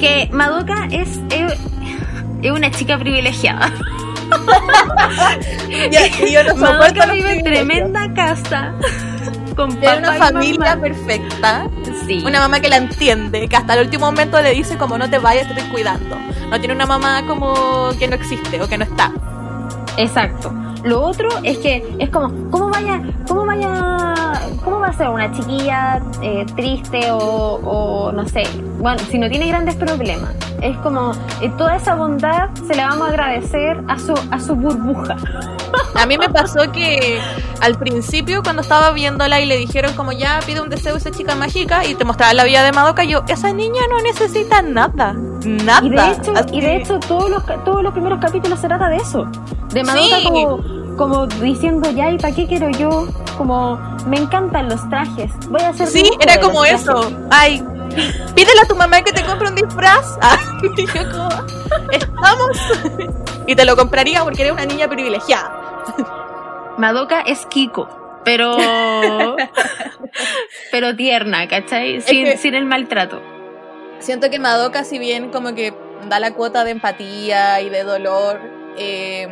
[0.00, 1.54] que Madoka es, es,
[2.42, 3.72] es una chica privilegiada.
[5.68, 8.74] Y yo no Madoka los vive en tremenda casa.
[9.56, 10.82] Con papá una y familia mamá.
[10.82, 11.68] perfecta.
[12.06, 12.22] Sí.
[12.24, 15.18] Una mamá que la entiende, que hasta el último momento le dice como no te
[15.18, 16.16] vayas, te estoy cuidando.
[16.48, 19.12] No tiene una mamá como que no existe o que no está.
[19.96, 20.52] Exacto.
[20.84, 24.14] Lo otro es que es como, ¿cómo vaya, cómo vaya,
[24.64, 28.44] cómo va a ser una chiquilla eh, triste o, no sé,
[28.78, 30.34] bueno, si no tiene grandes problemas?
[30.60, 34.54] Es como, eh, toda esa bondad se la vamos a agradecer a su, a su
[34.54, 35.16] burbuja.
[35.94, 37.20] A mí me pasó que
[37.60, 41.10] al principio cuando estaba viéndola y le dijeron como ya pide un deseo a esa
[41.10, 45.16] chica mágica y te mostraba la vida de Madoka, yo, esa niña no necesita nada.
[45.44, 45.86] Nada.
[45.86, 48.88] Y de hecho, Así y de hecho todos los todos los primeros capítulos se trata
[48.88, 49.26] de eso.
[49.72, 50.24] De Madoka Sí.
[50.24, 53.76] como, como diciendo ya y para qué quiero yo, como
[54.06, 56.92] me encantan los trajes, voy a hacer Sí, era como eso.
[56.92, 57.16] trajes".
[57.30, 57.62] Ay,
[58.34, 60.18] pídele a tu mamá que te compre un disfraz.
[60.22, 60.38] Ah,
[60.76, 61.28] y yo como,
[61.92, 62.56] estamos.
[63.46, 65.52] y te lo compraría porque eres una niña privilegiada.
[66.78, 67.88] Madoka es Kiko,
[68.24, 68.56] pero
[70.72, 72.00] pero tierna, ¿cachai?
[72.00, 73.20] Sin, que- sin el maltrato.
[74.00, 75.74] Siento que Madoka, si bien como que
[76.08, 78.40] da la cuota de empatía y de dolor,
[78.76, 79.28] eh,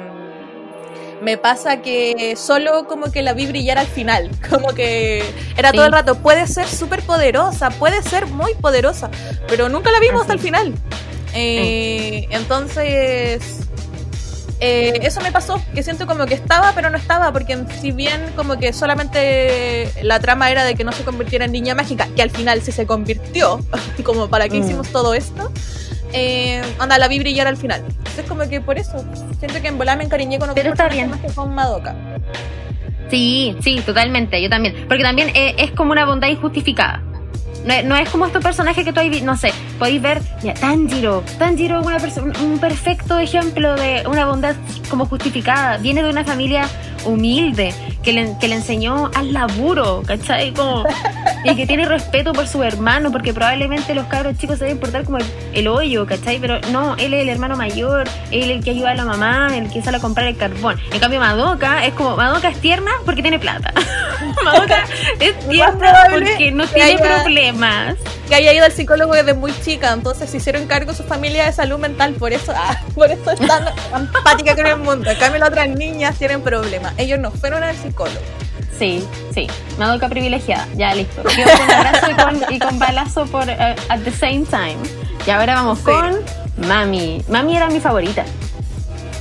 [1.23, 4.31] me pasa que solo como que la vi brillar al final.
[4.51, 5.25] Como que
[5.57, 5.77] era Sí.
[5.77, 9.11] todo el rato, puede ser súper poderosa, puede ser muy poderosa,
[9.49, 10.23] pero nunca la vimos Así.
[10.23, 10.75] hasta el final.
[11.35, 13.66] Eh, Entonces...
[14.61, 18.21] eh, eso me pasó, que siento como que estaba, pero no estaba, porque si bien
[18.37, 22.23] como que solamente la trama era de que no se convirtiera en niña mágica, que
[22.23, 23.61] al final sí se convirtió,
[24.05, 24.65] como para qué Mm.
[24.65, 25.51] hicimos todo esto,
[26.13, 27.83] eh, anda, la vi brillar al final.
[27.87, 29.05] Entonces como que por eso,
[29.39, 31.11] siento que en volar me encariñé con otro Pero está personaje bien.
[31.11, 31.95] más que con Madoka.
[33.11, 34.87] Sí, sí, totalmente, yo también.
[34.89, 37.03] Porque también eh, es como una bondad injustificada.
[37.67, 41.23] No, no es como estos personajes que tú hay, no sé, podéis ver, mira, Tanjiro,
[41.39, 44.55] Tanjiro es una perso- un- un perfecto ejemplo de una bondad
[44.89, 45.77] como justificada.
[45.79, 46.69] Viene de una familia
[47.05, 47.75] humilde
[48.07, 50.55] que le, que le enseñó al laburo, ¿cachai?
[50.55, 50.85] Como,
[51.45, 55.03] y que tiene respeto por su hermano, porque probablemente los cabros chicos se deben portar
[55.05, 56.39] como el, el hoyo, ¿cachai?
[56.39, 59.49] Pero no, él es el hermano mayor, él es el que ayuda a la mamá,
[59.57, 60.79] el que sale a comprar el carbón.
[60.93, 63.73] En cambio, Madoka es como, Madoka es tierna porque tiene plata.
[64.45, 64.85] Madoka
[65.19, 67.97] es tierna probable porque no tiene haya- problemas.
[68.29, 71.53] Que haya ido al psicólogo desde muy chica, entonces se hicieron cargo su familia de
[71.53, 75.09] salud mental, por eso, ah, por eso es tan empática con el mundo.
[75.09, 76.93] En cambio, las otras niñas tienen problemas.
[76.99, 77.96] Ellos no fueron al psicólogo.
[78.79, 79.03] Sí,
[79.35, 79.47] sí.
[79.79, 80.67] Madoka privilegiada.
[80.77, 81.23] Ya, listo.
[81.23, 84.77] Con abrazo y con, y con balazo por eh, at the same time.
[85.27, 85.85] Y ahora vamos Sí.
[85.85, 86.21] con
[86.69, 87.23] Mami.
[87.29, 88.25] Mami era mi favorita.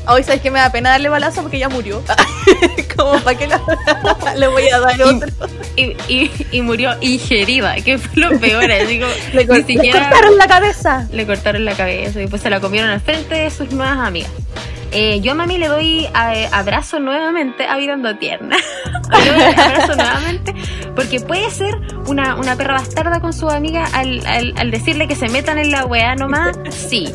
[0.08, 2.04] Hoy sabes que me da pena darle balazo porque ya murió.
[2.96, 5.30] como para la- le voy a dar otro.
[5.76, 8.70] Y, y, y murió ingerida, que fue lo peor.
[8.72, 11.08] Así como, Le, ni le siquiera cortaron la cabeza.
[11.12, 14.30] le cortaron la cabeza y después se la comieron al frente de sus nuevas amigas.
[14.98, 16.08] Eh, yo a mami le doy
[16.52, 18.56] abrazo nuevamente a Virando Tierna.
[19.26, 20.56] le doy abrazo nuevamente
[20.96, 21.76] porque puede ser
[22.08, 25.72] una, una perra bastarda con su amiga al, al, al decirle que se metan en
[25.72, 26.58] la weá nomás.
[26.70, 27.14] Sí.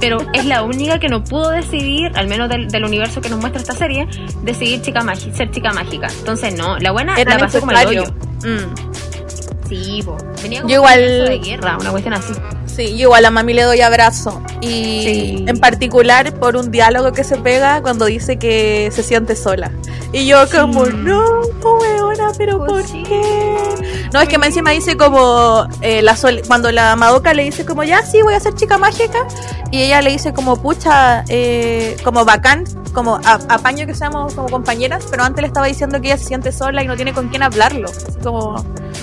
[0.00, 3.40] Pero es la única que no pudo decidir, al menos del, del universo que nos
[3.40, 4.06] muestra esta serie,
[4.42, 6.06] decidir chica mágica, ser chica mágica.
[6.20, 8.04] Entonces no, la buena Era la pasó como el hoyo.
[8.44, 9.68] Mm.
[9.68, 10.16] Sí, po.
[10.40, 12.32] Venía como Yo igual- de guerra, una cuestión así.
[12.66, 14.40] Sí, yo igual a mami le doy abrazo.
[14.60, 15.02] Y
[15.38, 15.44] Sí.
[15.46, 19.70] en particular por un diálogo que se pega cuando dice que se siente sola.
[20.12, 20.92] Y yo como, Sí.
[20.96, 21.22] no,
[21.62, 23.02] weona, pero Pues ¿por sí.
[23.06, 24.08] qué?
[24.12, 27.64] No, es que más encima dice como, eh, la Sol- cuando la Madoka le dice
[27.66, 29.26] como, ya sí, voy a ser chica mágica.
[29.70, 34.48] Y ella le dice como, pucha, eh, como bacán, como a- apaño que seamos como
[34.48, 37.28] compañeras, pero antes le estaba diciendo que ella se siente sola y no tiene con
[37.28, 37.90] quién hablarlo.
[37.90, 38.54] Así como,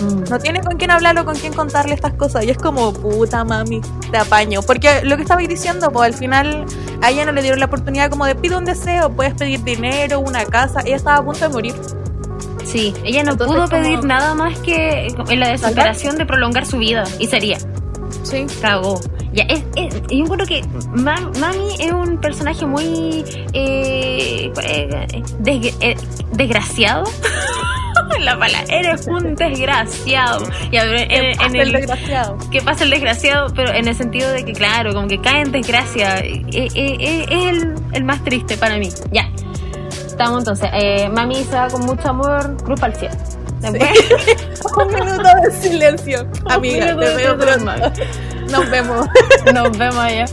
[0.02, 0.24] Mm.
[0.28, 2.44] no tiene con quién hablarlo, con quién contarle estas cosas.
[2.46, 4.62] Y es como, puta mami, te apaño.
[4.64, 6.66] Porque lo que diciendo, pues al final
[7.02, 10.20] a ella no le dieron la oportunidad como de pide un deseo, puedes pedir dinero,
[10.20, 10.82] una casa.
[10.86, 11.76] Ella estaba a punto de morir.
[12.66, 16.66] Sí, ella no Entonces, pudo como- pedir nada más que en la desesperación de prolongar
[16.66, 17.04] su vida.
[17.20, 17.58] Y sería,
[18.24, 18.46] Sí.
[18.62, 19.00] cagó.
[19.34, 23.24] Ya, es, es- yo creo que Ma- Mami es un personaje muy
[23.54, 25.98] eh, eh, eh,
[26.32, 27.04] desgraciado.
[28.20, 30.48] la palabra, eres un desgraciado.
[30.72, 32.38] Y ver, en, en el el, desgraciado.
[32.52, 35.52] que pasa el desgraciado, pero en el sentido de que, claro, como que cae en
[35.52, 36.20] desgracia.
[36.20, 38.90] Eh, eh, eh, es el, el más triste para mí.
[39.12, 39.30] Ya.
[40.06, 40.70] Estamos entonces.
[40.74, 43.16] Eh, mami se va con mucho amor, cruz al cielo.
[43.60, 43.90] Después,
[44.78, 46.28] un minuto de silencio.
[46.50, 47.72] Amiga, te veo pronto.
[48.50, 49.08] Nos vemos.
[49.54, 50.26] nos vemos allá.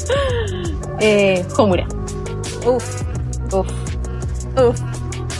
[1.00, 1.86] Eh, Homura.
[2.64, 3.02] Uf,
[3.52, 3.66] Uf.
[4.56, 4.80] uf.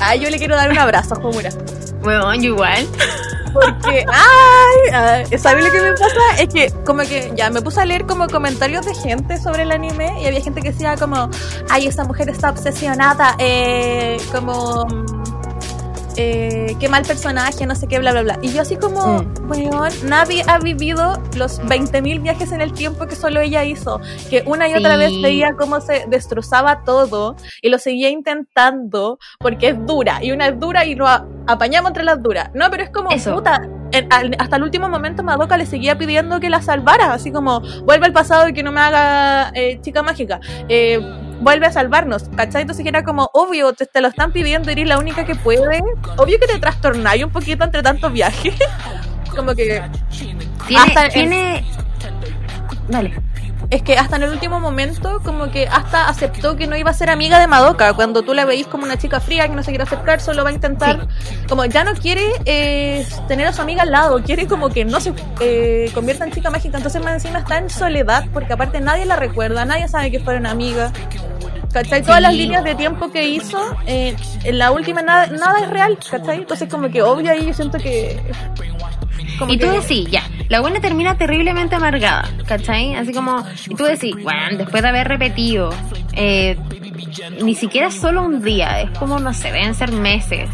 [0.00, 1.50] Ay, yo le quiero dar un abrazo a Homura.
[2.02, 2.86] Bueno, yo igual.
[3.52, 6.40] Porque, ay, ay, ¿sabes lo que me pasa?
[6.40, 9.72] Es que como que ya me puse a leer como comentarios de gente sobre el
[9.72, 11.28] anime y había gente que decía como,
[11.68, 15.21] ay, esa mujer está obsesionada, eh, como, mm,
[16.16, 18.38] eh, qué mal personaje, no sé qué, bla, bla, bla.
[18.42, 19.50] Y yo así como, Mm.
[19.50, 24.00] weón, nadie ha vivido los 20.000 viajes en el tiempo que solo ella hizo,
[24.30, 24.98] que una y otra Sí.
[24.98, 30.48] vez veía cómo se destrozaba todo y lo seguía intentando porque es dura y una
[30.48, 31.06] es dura y lo
[31.46, 32.50] apañamos entre las duras.
[32.54, 33.34] No, pero es como, Eso.
[33.34, 37.30] puta, en- al- hasta el último momento Madoka le seguía pidiendo que la salvara, así
[37.30, 40.40] como, vuelve al pasado y que no me haga eh, chica mágica.
[40.68, 41.00] Eh,
[41.42, 42.62] vuelve a salvarnos, ¿cachai?
[42.62, 45.82] Entonces era como, obvio, te, te lo están pidiendo, eres la única que puede.
[46.16, 48.54] Obvio que te trastornáis un poquito entre tantos viajes.
[49.36, 49.82] como que
[50.66, 50.78] Tiene.
[50.78, 51.08] Hasta.
[52.88, 53.14] Dale.
[53.70, 56.94] es que hasta en el último momento como que hasta aceptó que no iba a
[56.94, 59.70] ser amiga de Madoka cuando tú la veís como una chica fría que no se
[59.70, 61.06] quiere acercar solo va a intentar
[61.48, 65.00] como ya no quiere eh, tener a su amiga al lado quiere como que no
[65.00, 69.06] se eh, convierta en chica mágica entonces más encima está en soledad porque aparte nadie
[69.06, 70.92] la recuerda nadie sabe que fueron amigas
[71.72, 72.02] ¿Cachai?
[72.02, 74.14] Todas las líneas de tiempo que hizo, eh,
[74.44, 76.38] en la última nada, nada es real, ¿cachai?
[76.38, 78.20] Entonces como que obvio ahí yo siento que...
[79.38, 82.94] como Y tú decís, ya, la buena termina terriblemente amargada, ¿cachai?
[82.94, 85.70] Así como, y tú decís, bueno, después de haber repetido,
[86.12, 86.58] eh,
[87.42, 90.50] ni siquiera es solo un día, es como, no sé, deben ser meses.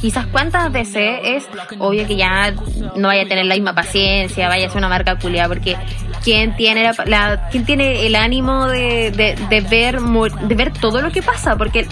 [0.00, 1.48] Quizás cuántas veces es
[1.78, 2.54] obvio que ya
[2.96, 5.76] no vaya a tener la misma paciencia, vaya a ser una marca culiada, porque
[6.24, 11.02] ¿quién tiene, la, la- ¿quién tiene el ánimo de, de, de ver de ver todo
[11.02, 11.56] lo que pasa?
[11.56, 11.86] Porque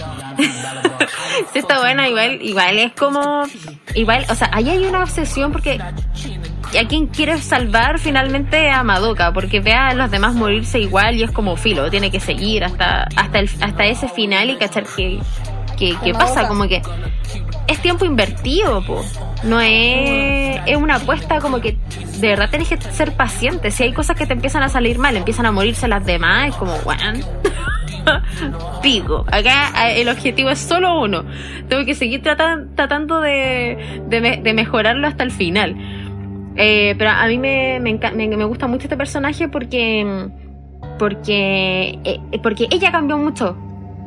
[1.53, 3.43] si está buena, igual, igual es como,
[3.95, 9.33] igual, o sea, ahí hay una obsesión porque a quien quiere salvar finalmente a Madoka,
[9.33, 13.07] porque ve a los demás morirse igual y es como filo, tiene que seguir hasta
[13.17, 15.19] hasta el, hasta ese final y cachar que,
[15.79, 16.81] que, que pasa, como que
[17.69, 19.05] es tiempo invertido, po.
[19.45, 21.77] No es, es una apuesta como que
[22.21, 23.71] de verdad tenés que ser paciente.
[23.71, 26.57] Si hay cosas que te empiezan a salir mal, empiezan a morirse las demás, es
[26.57, 27.21] como, bueno,
[28.83, 29.25] pico.
[29.31, 31.25] Acá eh, el objetivo es solo uno.
[31.69, 35.77] Tengo que seguir tratan- tratando de, de, me- de mejorarlo hasta el final.
[36.57, 40.29] Eh, pero a mí me, me, me gusta mucho este personaje porque
[40.99, 43.57] porque eh, porque ella cambió mucho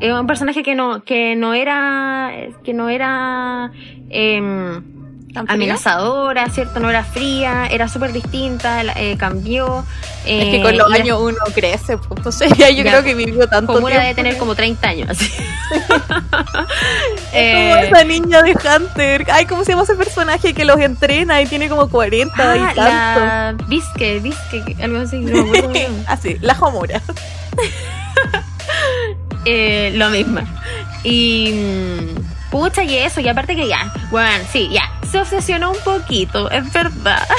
[0.01, 2.31] es un personaje que no que no era
[2.63, 3.71] que no era
[4.09, 4.83] em,
[5.47, 6.79] amenazadora, ¿cierto?
[6.81, 9.85] No era fría, era súper distinta, eh, cambió.
[10.25, 12.09] Es eh, que con los años uno crece, pues.
[12.17, 12.91] Entonces ya yo Ya.
[12.91, 14.03] creo que vivió tanto Homura tiempo.
[14.03, 15.09] debe tener como 30 años.
[15.09, 15.31] así.
[17.33, 19.25] Es Eh, como esa niña de Hunter.
[19.31, 22.75] Ay, ¿cómo se llama ese personaje que los entrena y tiene como 40 ah, y
[22.75, 22.81] tanto?
[22.81, 25.19] la Bisque, Bisque, algo así.
[25.21, 26.03] No se llama.
[26.07, 27.01] Así, la Homura.
[29.45, 30.39] Eh, lo mismo.
[31.03, 31.51] Y.
[31.53, 36.51] mm, Pucha, y eso, y aparte que ya, bueno, sí, ya, se obsesionó un poquito,
[36.51, 37.25] es verdad.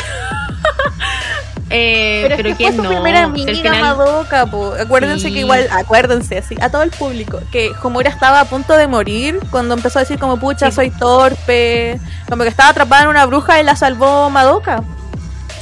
[1.74, 2.88] Eh, pero Pero, es que fue su no.
[2.90, 4.74] primera amiga, final- Madoka, po.
[4.78, 5.32] Acuérdense Sí.
[5.32, 9.40] que igual, acuérdense, así, a todo el público, que Homura estaba a punto de morir
[9.50, 10.76] cuando empezó a decir como, pucha, Sí.
[10.76, 11.98] soy torpe,
[12.28, 14.82] como que estaba atrapada en una bruja y la salvó Madoka.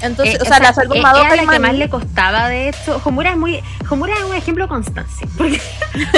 [0.02, 2.48] Entonces, Eh, o sea, la salvó eh, Madoka era y la que más le costaba,
[2.48, 3.00] de hecho.
[3.04, 3.60] Homura es muy.
[3.88, 5.26] Homura es un ejemplo de constancia.
[5.36, 5.60] Porque,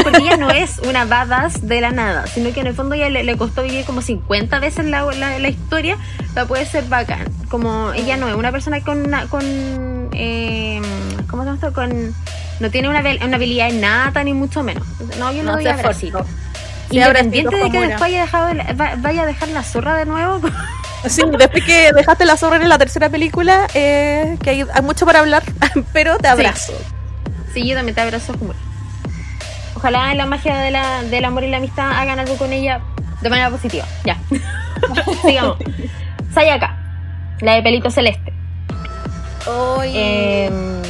[0.03, 3.09] porque ella no es una badass de la nada, sino que en el fondo ella
[3.09, 5.97] le, le costó vivir como 50 veces la, la, la historia
[6.35, 7.25] para poder ser bacán.
[7.49, 9.07] Como ella no es una persona con.
[9.07, 9.43] Una, con
[10.13, 10.81] eh,
[11.31, 11.73] ¿Cómo se llama esto?
[11.73, 12.15] Con.
[12.61, 14.87] No tiene una, una habilidad innata, ni mucho menos.
[15.19, 16.25] No, yo no, No doy abracito,
[16.91, 18.51] Independiente de que después haya dejado
[18.99, 20.41] vaya a dejar la zorra de nuevo,
[21.07, 25.05] Sí, después que dejaste la zorra en la tercera película, eh, que hay, hay mucho
[25.05, 25.43] para hablar,
[25.93, 26.73] pero te abrazo.
[27.53, 28.55] Sí, yo también te abrazo como.
[29.75, 32.81] Ojalá en la magia de la, del amor y la amistad hagan algo con ella
[33.21, 33.85] de manera positiva.
[34.05, 34.17] Ya.
[35.23, 35.57] Sigamos.
[36.33, 36.77] Sayaka,
[37.41, 38.33] la de pelito celeste.
[39.47, 40.83] Oye, Em,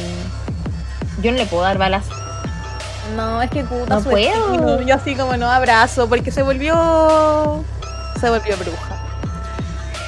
[1.21, 2.05] yo no le puedo dar balas.
[3.15, 4.81] no, es que puta no puedo.
[4.81, 7.63] Yo así como no abrazo, porque se volvió.
[8.21, 8.99] Se volvió bruja.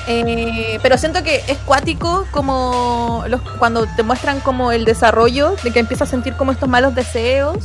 [0.08, 5.72] Eh, pero siento que es cuático como los, cuando te muestran como el desarrollo de
[5.72, 7.58] que empieza a sentir como estos malos deseos,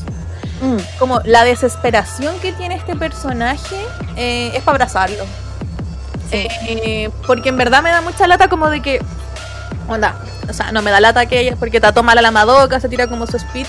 [0.99, 3.77] como la desesperación que tiene este personaje,
[4.17, 5.25] eh, es para abrazarlo.
[6.31, 6.47] Sí.
[6.69, 9.01] Eh, porque en verdad me da mucha lata como de que.
[9.89, 10.15] Onda,
[10.49, 12.89] o sea, no me da lata que ella, porque trató mal a la Madoka, se
[12.89, 13.69] tira como su speech.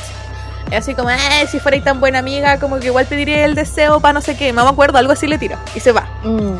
[0.70, 1.18] Es así como, eh,
[1.50, 4.54] si fuerais tan buena amiga, como que igual pediría el deseo para no sé qué.
[4.54, 6.08] No me acuerdo, algo así le tira y se va.
[6.24, 6.58] Mm.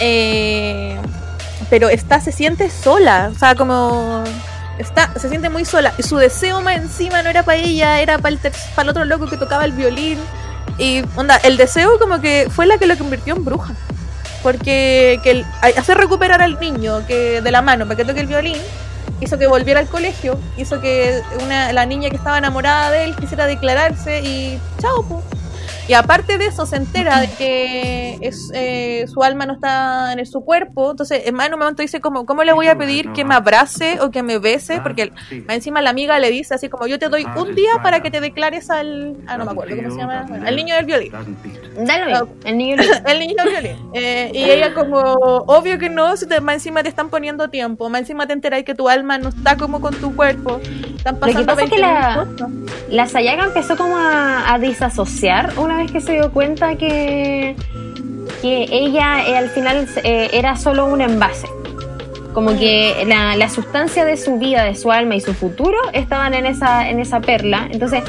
[0.00, 1.00] Eh,
[1.70, 4.22] pero está, se siente sola, o sea, como.
[4.78, 5.92] Está, se siente muy sola.
[5.98, 9.04] Y su deseo más encima no era para ella, era para el, para el otro
[9.04, 10.18] loco que tocaba el violín.
[10.78, 13.74] Y onda, el deseo como que fue la que lo convirtió en bruja.
[14.42, 15.46] Porque que el-
[15.76, 18.56] hacer recuperar al niño que de la mano para que toque el violín
[19.20, 23.16] hizo que volviera al colegio, hizo que una, la niña que estaba enamorada de él
[23.16, 25.22] quisiera declararse y chao, po.
[25.88, 30.26] Y aparte de eso se entera de que es, eh, su alma no está en
[30.26, 33.10] su cuerpo, entonces en más en un momento dice como, ¿cómo le voy a pedir
[33.12, 34.82] que me abrace o que me bese?
[34.82, 35.10] Porque
[35.46, 38.10] más encima la amiga le dice así como, yo te doy un día para que
[38.10, 39.16] te declares al...
[39.26, 40.26] Ah, no me acuerdo cómo se llama.
[40.28, 41.12] Bueno, al niño del violín.
[41.12, 42.28] Da lo mismo.
[42.44, 43.90] El niño lo El niño del violín.
[43.94, 47.88] Eh, y ella como, obvio que no, si te, más encima te están poniendo tiempo,
[47.88, 50.60] más encima te enteras que tu alma no está como con tu cuerpo.
[50.96, 52.26] Están que pasando pasa es que 20.000 la-.
[52.90, 57.56] La Sayaka empezó como a, a disasociar una vez que se dio cuenta que,
[58.42, 61.48] que ella eh, al final eh, era solo un envase.
[62.34, 66.34] Como que la, la sustancia de su vida, de su alma y su futuro estaban
[66.34, 67.66] en esa, en esa perla.
[67.72, 68.04] Entonces,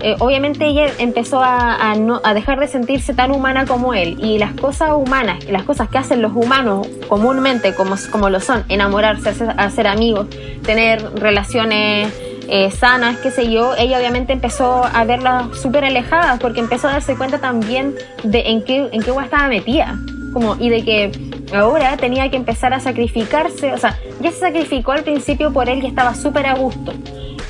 [0.00, 4.18] eh, obviamente ella empezó a, no- a dejar de sentirse tan humana como él.
[4.22, 8.64] Y las cosas humanas, las cosas que hacen los humanos comúnmente, como, como lo son,
[8.68, 10.26] enamorarse, hacer, hacer amigos,
[10.62, 12.12] tener relaciones
[12.52, 16.92] eh, sanas, qué sé yo, ella obviamente empezó a verlas súper alejadas porque empezó a
[16.94, 17.94] darse cuenta también
[18.24, 19.96] de en qué, en qué estaba metida.
[20.32, 21.12] Como, y de que
[21.54, 25.82] ahora tenía que empezar a sacrificarse, o sea, ya se sacrificó al principio por él
[25.84, 26.92] y estaba súper a gusto.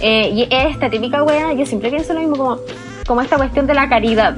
[0.01, 2.59] Eh, y esta típica wea, yo siempre pienso lo mismo como,
[3.07, 4.37] como esta cuestión de la caridad.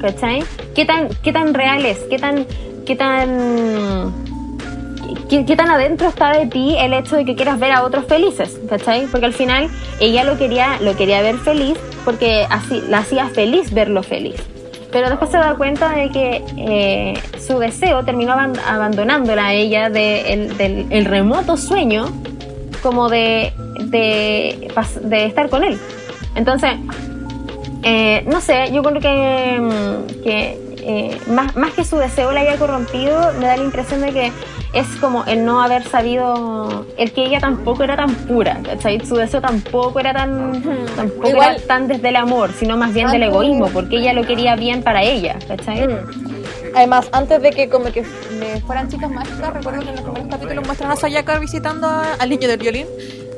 [0.00, 0.42] ¿Cachai?
[0.74, 1.98] ¿Qué tan, qué tan real es?
[2.10, 2.46] ¿Qué tan,
[2.84, 4.12] qué tan,
[5.28, 8.04] qué, qué tan adentro está de ti el hecho de que quieras ver a otros
[8.06, 8.58] felices?
[8.68, 9.06] ¿Cachai?
[9.06, 9.68] Porque al final
[10.00, 14.36] ella lo quería, lo quería ver feliz porque así, la hacía feliz verlo feliz.
[14.92, 19.90] Pero después se da cuenta de que eh, su deseo terminó aban- abandonándola a ella
[19.90, 22.06] de el- del el remoto sueño
[22.82, 23.52] como de,
[23.86, 24.68] de,
[25.02, 25.78] de estar con él.
[26.36, 26.70] Entonces,
[27.82, 32.40] eh, no sé, yo creo que, mm, que eh, más, más que su deseo la
[32.40, 34.32] haya corrompido, me da la impresión de que
[34.74, 39.04] es como el no haber sabido, el que ella tampoco era tan pura, ¿cachai?
[39.06, 40.62] Su deseo tampoco era tan,
[40.96, 44.22] tampoco Igual- era tan desde el amor, sino más bien del egoísmo, porque ella lo
[44.26, 45.86] quería bien para ella, ¿cachai?
[45.86, 46.74] Mm.
[46.76, 48.02] Además, antes de que como que
[48.40, 52.14] me fueran chicas mágicas, recuerdo que en los primeros capítulos muestran a Sayaka visitando a-
[52.18, 52.86] al niño del violín.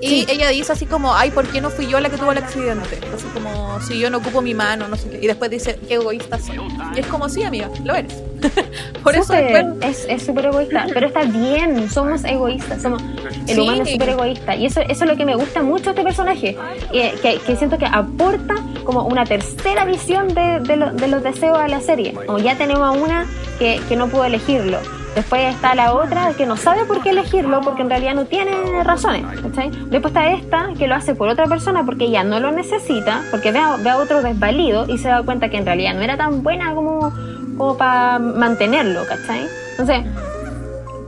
[0.00, 2.38] Y ella dice así como, ay, ¿por qué no fui yo la que tuvo el
[2.38, 2.98] accidente?
[3.14, 5.18] Así como, si yo no ocupo mi mano, no sé qué.
[5.22, 6.60] Y después dice, qué egoísta soy.
[6.94, 8.12] Y es como, sí, amiga, lo eres.
[9.02, 13.02] Por eso Súper, es súper egoísta, pero está bien, somos egoístas, somos,
[13.48, 13.60] el Sí.
[13.60, 14.54] humano es súper egoísta.
[14.54, 16.56] Y eso, eso es lo que me gusta mucho de este personaje,
[16.92, 21.22] eh, que, que siento que aporta como una tercera visión de, de, lo- de los
[21.22, 22.12] deseos a la serie.
[22.26, 23.26] Como ya tenemos una
[23.58, 24.78] que, que no pudo elegirlo.
[25.16, 28.84] Después está la otra que no sabe por qué elegirlo porque en realidad no tiene
[28.84, 29.24] razones.
[29.40, 29.70] ¿cachai?
[29.70, 33.50] Después está esta que lo hace por otra persona porque ella no lo necesita, porque
[33.50, 36.18] ve a, ve a otro desvalido y se da cuenta que en realidad no era
[36.18, 37.14] tan buena como,
[37.56, 39.06] como para mantenerlo.
[39.06, 39.46] ¿cachai?
[39.70, 40.04] Entonces,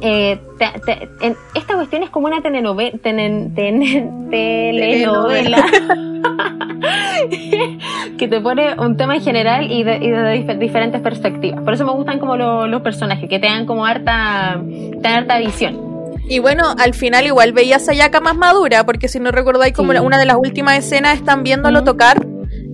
[0.00, 5.64] eh, te- te- en- esta cuestión es como una telenove- tenen- tenen- telenovela
[8.18, 11.62] que te pone un tema en general y de, y de dif- diferentes perspectivas.
[11.62, 14.60] Por eso me gustan como lo- los personajes, que tengan como harta,
[15.04, 15.86] harta visión.
[16.28, 19.92] Y bueno, al final igual veía a Sayaka más madura, porque si no recordáis, como
[19.92, 19.98] Sí.
[19.98, 22.18] una de las últimas escenas están viéndolo tocar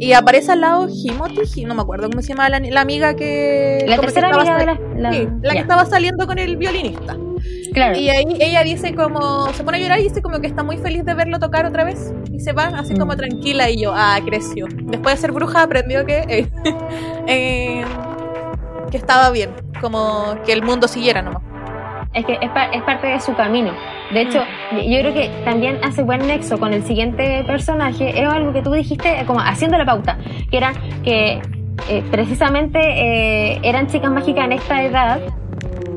[0.00, 3.14] y aparece al lado Himoti, Hi- no me acuerdo cómo se llama la, la amiga
[3.14, 3.84] que...
[3.86, 4.80] La que tercera estaba amiga de la...
[5.00, 7.16] la- sí, la que estaba saliendo con el violinista.
[7.72, 7.98] Claro.
[7.98, 10.76] Y ahí ella dice como, se pone a llorar y dice como que está muy
[10.78, 12.12] feliz de verlo tocar otra vez.
[12.32, 13.16] Y se va así como Mm.
[13.16, 14.66] tranquila y yo, ah, creció.
[14.84, 16.48] Después de ser bruja aprendió que, eh,
[17.26, 17.84] eh,
[18.90, 21.42] que estaba bien, como que el mundo siguiera nomás.
[22.14, 23.72] Es que es, pa- es parte de su camino.
[24.12, 24.40] De hecho,
[24.70, 24.76] Mm.
[24.90, 28.20] yo creo que también hace buen nexo con el siguiente personaje.
[28.20, 30.18] Es algo que tú dijiste, eh, como haciendo la pauta,
[30.50, 31.40] que era que
[31.88, 35.20] eh, precisamente eh, eran chicas mágicas en esta edad.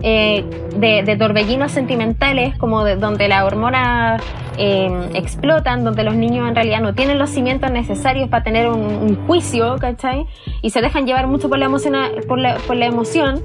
[0.04, 0.44] eh,
[0.76, 4.22] de, de torbellinos sentimentales, como de, donde las hormonas
[4.58, 8.82] eh, explotan, donde los niños en realidad no tienen los cimientos necesarios para tener un,
[8.82, 10.28] un juicio, ¿cachai?
[10.62, 11.96] Y se dejan llevar mucho por la emoción,
[12.28, 13.42] por la, por la emoción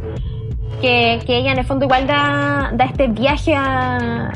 [0.82, 4.32] que, que ella en el fondo igual da, da este viaje a,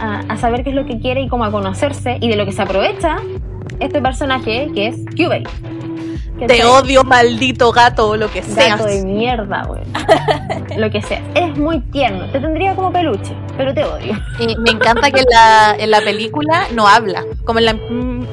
[0.00, 2.44] a, a saber qué es lo que quiere y cómo a conocerse y de lo
[2.44, 3.18] que se aprovecha
[3.78, 5.44] este personaje que es Cubey.
[6.46, 8.78] Te odio, maldito gato, o lo que seas.
[8.78, 9.82] Gato de mierda, güey.
[10.78, 11.22] lo que sea.
[11.34, 12.30] Es muy tierno.
[12.30, 14.18] Te tendría como peluche, pero te odio.
[14.38, 17.24] Y me encanta que en la, en la película no habla.
[17.44, 17.74] Como en la,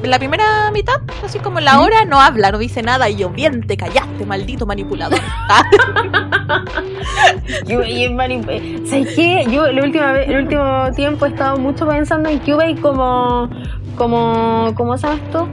[0.02, 3.08] la primera mitad, así como la hora, no habla, no dice nada.
[3.08, 5.18] Y yo, bien, te callaste, maldito manipulador.
[7.66, 9.46] Cubey es manip- ¿Sabes qué?
[9.50, 13.48] Yo el último, el último tiempo he estado mucho pensando en Cubey como,
[13.96, 15.48] como, ¿cómo sabes esto?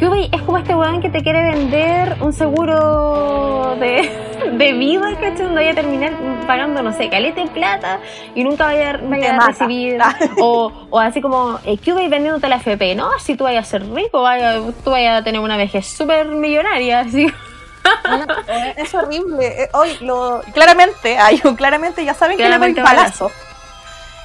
[0.00, 4.10] Cubey es como este weón que te quiere vender un seguro de,
[4.52, 5.42] de vida, ¿cachai?
[5.42, 6.12] Donde vaya a terminar
[6.46, 8.00] pagando, no sé, caleta de plata
[8.34, 9.98] y nunca vaya, vaya a recibir.
[10.40, 13.10] O, o así como eh, Cubey vendiéndote la FP, ¿no?
[13.18, 17.00] Si tú vayas a ser rico, vaya, tú vayas a tener una vejez súper millonaria,
[17.00, 17.26] así.
[18.76, 19.62] Es horrible.
[19.62, 23.30] Eh, hoy lo claramente, ay, claramente ya saben que le doy palazo.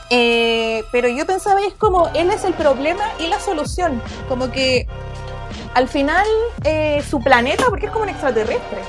[0.10, 4.02] Eh, pero yo pensaba es como él es el problema y la solución.
[4.28, 4.88] Como que
[5.74, 6.28] al final
[6.64, 8.82] eh, su planeta, porque es como un extraterrestre.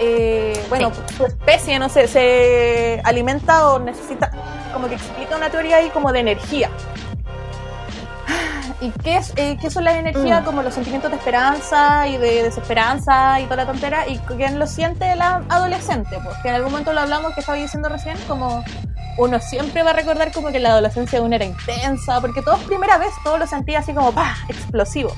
[0.00, 4.30] Eh, bueno, su especie, no sé, se alimenta o necesita,
[4.72, 6.70] como que explica una teoría ahí como de energía.
[8.80, 10.40] ¿Y qué, es, eh, qué son las energías?
[10.40, 10.44] Mm.
[10.46, 14.08] Como los sentimientos de esperanza y de desesperanza y toda la tontera.
[14.08, 17.58] Y quien lo siente la adolescente, pues que en algún momento lo hablamos que estaba
[17.58, 18.64] diciendo recién, como
[19.18, 22.60] uno siempre va a recordar como que la adolescencia de uno era intensa, porque todos
[22.60, 24.34] primera vez, todo lo sentía así como ¡pah!
[24.48, 25.14] explosivo.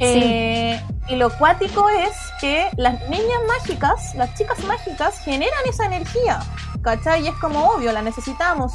[0.00, 6.40] Eh, y lo cuático es que las niñas mágicas, las chicas mágicas, generan esa energía,
[6.82, 7.24] ¿cachai?
[7.24, 8.74] Y es como obvio, la necesitamos,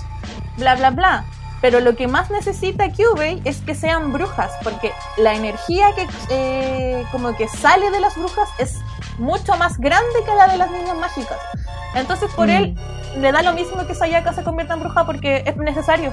[0.58, 1.26] bla, bla, bla.
[1.62, 7.06] Pero lo que más necesita Cubey es que sean brujas, porque la energía que eh,
[7.12, 8.80] como que sale de las brujas es
[9.18, 11.38] mucho más grande que la de las niñas mágicas.
[11.96, 12.52] Entonces por Mm.
[12.52, 12.76] él
[13.18, 16.12] le da lo mismo que Sayaka se convierta en bruja porque es necesario.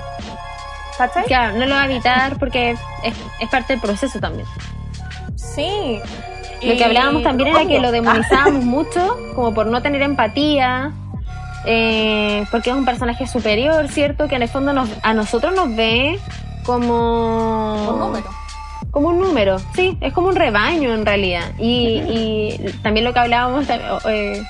[0.99, 1.25] ¿Cachai?
[1.25, 4.47] Claro, no lo va a evitar porque es, es parte del proceso también.
[5.55, 5.99] Sí.
[6.63, 10.93] Lo que hablábamos también era que lo demonizábamos mucho, como por no tener empatía,
[11.65, 14.29] eh, porque es un personaje superior, ¿cierto?
[14.29, 16.19] Que en el fondo nos, a nosotros nos ve
[16.65, 17.91] como...
[17.91, 18.27] Un número.
[18.91, 21.53] Como un número, sí, es como un rebaño en realidad.
[21.59, 23.67] Y, y también lo que hablábamos
[24.09, 24.43] eh,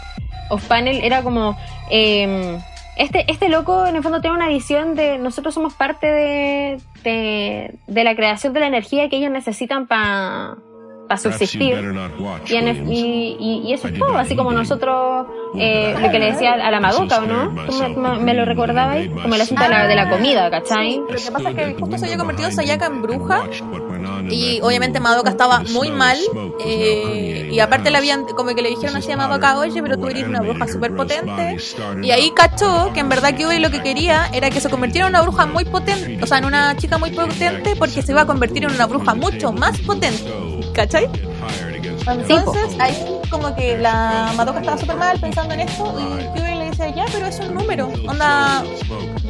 [0.49, 1.57] off panel era como...
[1.91, 2.59] eh,
[2.97, 7.75] este, este loco en el fondo tiene una visión de nosotros somos parte de, de,
[7.87, 10.57] de la creación de la energía que ellos necesitan para
[11.17, 11.79] subsistir.
[12.47, 16.33] Y, en y- y- y eso es todo, así como nosotros, eh, lo que le
[16.33, 17.55] decía a la Madoka, ¿o no?
[17.67, 20.99] Tú me, lo recordabas, como el asunto de la, de la comida, ¿cachai?
[20.99, 23.43] Lo que pasa es que justo se había convertido Sayaka en bruja
[24.31, 26.17] Y obviamente Madoka estaba muy mal.
[26.65, 30.09] eh, y aparte le habían, como que le dijeron así a Madoka, oye, pero tú
[30.09, 31.57] eres una bruja súper potente.
[32.03, 35.15] Y ahí cachó que en verdad Kyubey lo que quería era que se convirtiera en
[35.15, 38.27] una bruja muy potente, o sea, en una chica muy potente, porque se iba a
[38.27, 40.31] convertir en una bruja mucho más potente.
[40.73, 41.09] ¿Cachai?
[42.07, 46.71] Entonces ahí como que la Madoka estaba súper mal pensando en esto y Kyubey le
[46.71, 47.89] dice, ya, pero es un número.
[48.09, 48.65] Onda,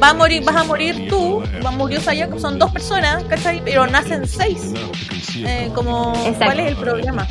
[0.01, 3.61] va a morir, vas a morir tú, va morir Sayaka, son dos personas, ¿cachai?
[3.63, 4.73] Pero nacen seis.
[5.35, 6.45] Eh, como, Exacto.
[6.45, 7.27] ¿cuál es el problema?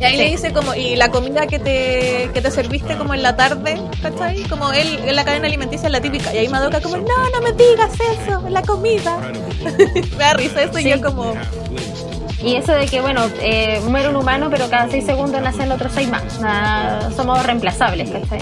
[0.00, 3.22] Y ahí le dice como, y la comida que te, que te serviste como en
[3.22, 4.44] la tarde, ¿cachai?
[4.44, 6.32] Como él, en la cadena alimenticia es la típica.
[6.32, 9.18] Y ahí Madoka como, no, no me digas eso, la comida.
[9.94, 11.34] me da risa eso y yo como,
[12.42, 15.92] Y eso de que, bueno, eh, muere un humano, pero cada seis segundos nacen otros
[15.94, 16.40] seis más.
[16.40, 18.38] Nada, somos reemplazables, ¿cachai?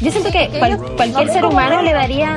[0.00, 2.36] Yo siento que cual- cualquier ser humano le daría.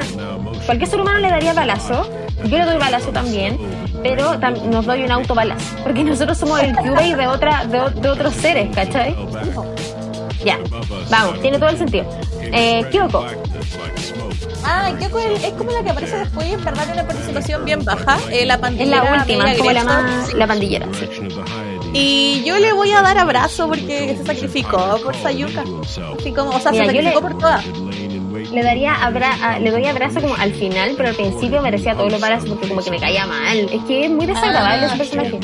[0.66, 2.08] Cualquier ser humano le daría balazo.
[2.44, 3.58] Yo le doy balazo también,
[4.04, 5.76] pero tam- nos doy un autobalazo.
[5.84, 9.16] Porque nosotros somos el QA de, otra, de, de otros seres, ¿cachai?
[10.46, 10.60] Ya,
[11.10, 12.06] vamos, tiene todo el sentido.
[12.42, 13.26] Eh, Kyoko,
[14.64, 18.18] Ah, Kyoko es, es como la que aparece después en verdad una participación bien baja.
[18.32, 20.88] Eh, la es pandillera la última, es como la, más, la pandillera.
[20.94, 21.08] sí.
[21.94, 25.64] Y yo le voy a dar abrazo porque se sacrificó por Sayuka.
[26.20, 27.66] Así como, o sea, Mira, se sacrificó le- por todas.
[28.52, 32.12] Le daría abra a- le doy abrazo como al final, pero al principio merecía todos
[32.12, 33.58] los balazos porque como que me caía mal.
[33.72, 35.40] Es que es muy desagradable Ah, ese personaje.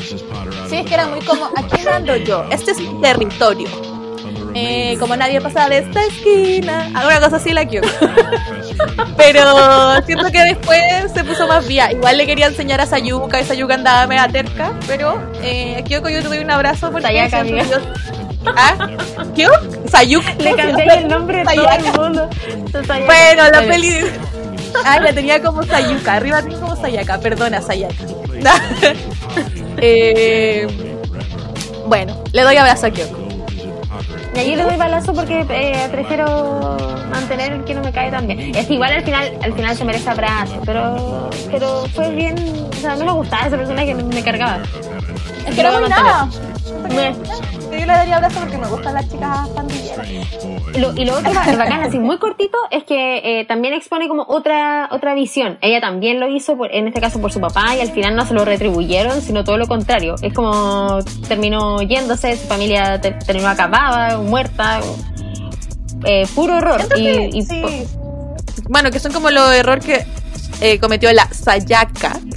[0.68, 3.68] Sí, es que era muy como, aquí mando yo, este es mi territorio.
[4.54, 7.88] Eh, como nadie pasa de esta esquina, alguna cosa así la Kyoko.
[9.16, 10.80] pero siento que después
[11.14, 11.90] se puso más vía.
[11.92, 16.08] Igual le quería enseñar a Sayuka, y Sayuka andaba mega terca, pero eh, a Kyoko
[16.10, 17.80] yo te doy un abrazo porque Sayaka, yo-
[18.56, 18.88] ¿Ah?
[19.34, 19.56] ¿Kyoko?
[19.88, 20.34] Sayuka.
[20.38, 21.76] Le cambié el nombre de todo Sayaka.
[21.88, 22.28] el mundo.
[22.86, 23.06] Sayaka.
[23.06, 24.00] Bueno, la peli.
[24.84, 26.14] Ah, la tenía como Sayuka.
[26.14, 27.18] Arriba tenía como Sayaka.
[27.20, 27.94] Perdona, Sayaka.
[29.78, 30.66] eh,
[31.86, 33.21] bueno, le doy abrazo a Kyoko.
[34.34, 36.76] Y ahí le doy balazo porque eh, prefiero
[37.10, 38.54] mantener el que no me cae tan bien.
[38.54, 42.36] Es que igual al final, al final se merece abrazo, pero, pero fue bien,
[42.70, 44.62] o sea, no me gustaba ese personaje, me, me cargaba.
[45.46, 46.28] Es que Lo muy nada.
[46.94, 47.14] Me-
[47.64, 50.08] Yo le daría abrazo porque me gustan las chicas pandilleras.
[50.78, 54.24] Lo- y lo otro ba- bacán, así muy cortito, es que eh, también expone como
[54.28, 55.58] otra otra visión.
[55.60, 58.24] Ella también lo hizo, por- en este caso por su papá, y al final no
[58.26, 60.14] se lo retribuyeron, sino todo lo contrario.
[60.22, 60.98] Es como
[61.28, 64.80] terminó yéndose, su familia te- terminó acabada, muerta,
[66.04, 66.60] eh, puro
[66.96, 67.86] Y, y po- sí.
[68.68, 70.06] Bueno, que son como los errores que
[70.60, 72.20] eh, cometió la Sayaka.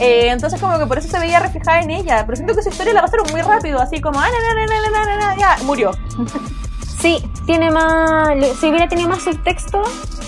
[0.00, 2.24] Eh, entonces como que por eso se veía reflejada en ella.
[2.26, 5.36] Pero siento que su historia la pasaron muy rápido, así como, ah, na, na, na,
[5.36, 5.90] ya, murió.
[6.98, 8.30] Sí, tiene más.
[8.58, 9.82] Si hubiera tenido más subtexto,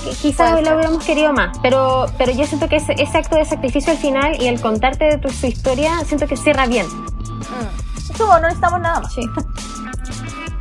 [0.05, 1.57] qui- quizás lo hubiéramos querido más.
[1.63, 5.07] Pero, pero yo siento que ese, ese acto de sacrificio al final y el contarte
[5.07, 6.87] de tu, su historia, siento que cierra bien.
[6.87, 8.11] Mm.
[8.13, 9.13] Es como, no necesitamos nada más.
[9.15, 9.23] Sí.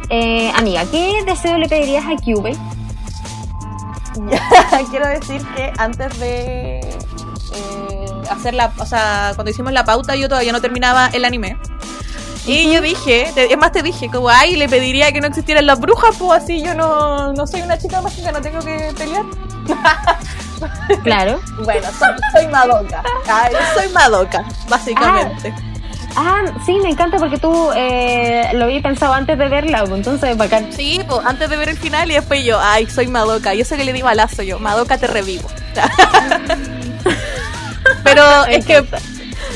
[0.10, 2.55] Eh, amiga, ¿qué deseo le pedirías a Cube?
[4.89, 7.97] Quiero decir que antes de eh,
[8.30, 11.57] hacer la, o sea, cuando hicimos la pauta yo todavía no terminaba el anime.
[12.45, 15.65] Y yo dije, te- es más te dije, como, ay, le pediría que no existieran
[15.65, 19.23] las brujas, pues así yo no, no soy una chica mágica, no tengo que pelear.
[21.03, 21.39] Claro.
[21.63, 23.03] Bueno, soy, soy Madoka.
[23.28, 25.53] Ay, soy Madoka, básicamente.
[26.15, 30.36] Ah, sí, me encanta porque tú eh, lo había pensado antes de verla, pues, entonces
[30.36, 30.73] bacán.
[30.73, 33.53] Sí, pues antes de ver el final y después yo, ay, soy Madoka.
[33.53, 35.47] Y eso que le di balazo yo, Madoka te revivo.
[38.04, 38.84] Pero es que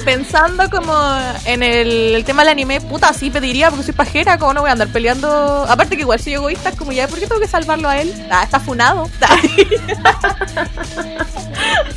[0.05, 0.93] pensando como
[1.45, 4.69] en el, el tema del anime, puta, sí pediría porque soy pajera, como no voy
[4.69, 5.65] a andar peleando.
[5.69, 8.13] Aparte que igual soy egoísta, es como ya, ¿por qué tengo que salvarlo a él?
[8.29, 9.09] Ah, está funado.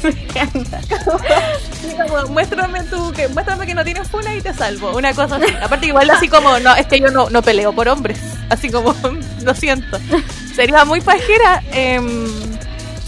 [0.02, 0.78] Me encanta.
[0.78, 4.96] Así como, muéstrame tú, que, muéstrame que no tienes funa y te salvo.
[4.96, 5.54] Una cosa así.
[5.62, 8.18] Aparte igual así como, no, es que yo no, no peleo por hombres.
[8.50, 8.94] Así como,
[9.42, 9.98] lo siento.
[10.54, 11.62] Sería muy pajera.
[11.72, 12.53] em,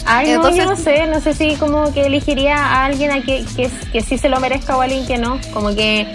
[0.06, 3.44] Ay, no, yo no sé, no sé si como que elegiría a alguien a que,
[3.56, 5.38] que, que sí se lo merezca o a alguien que no.
[5.52, 6.06] Como que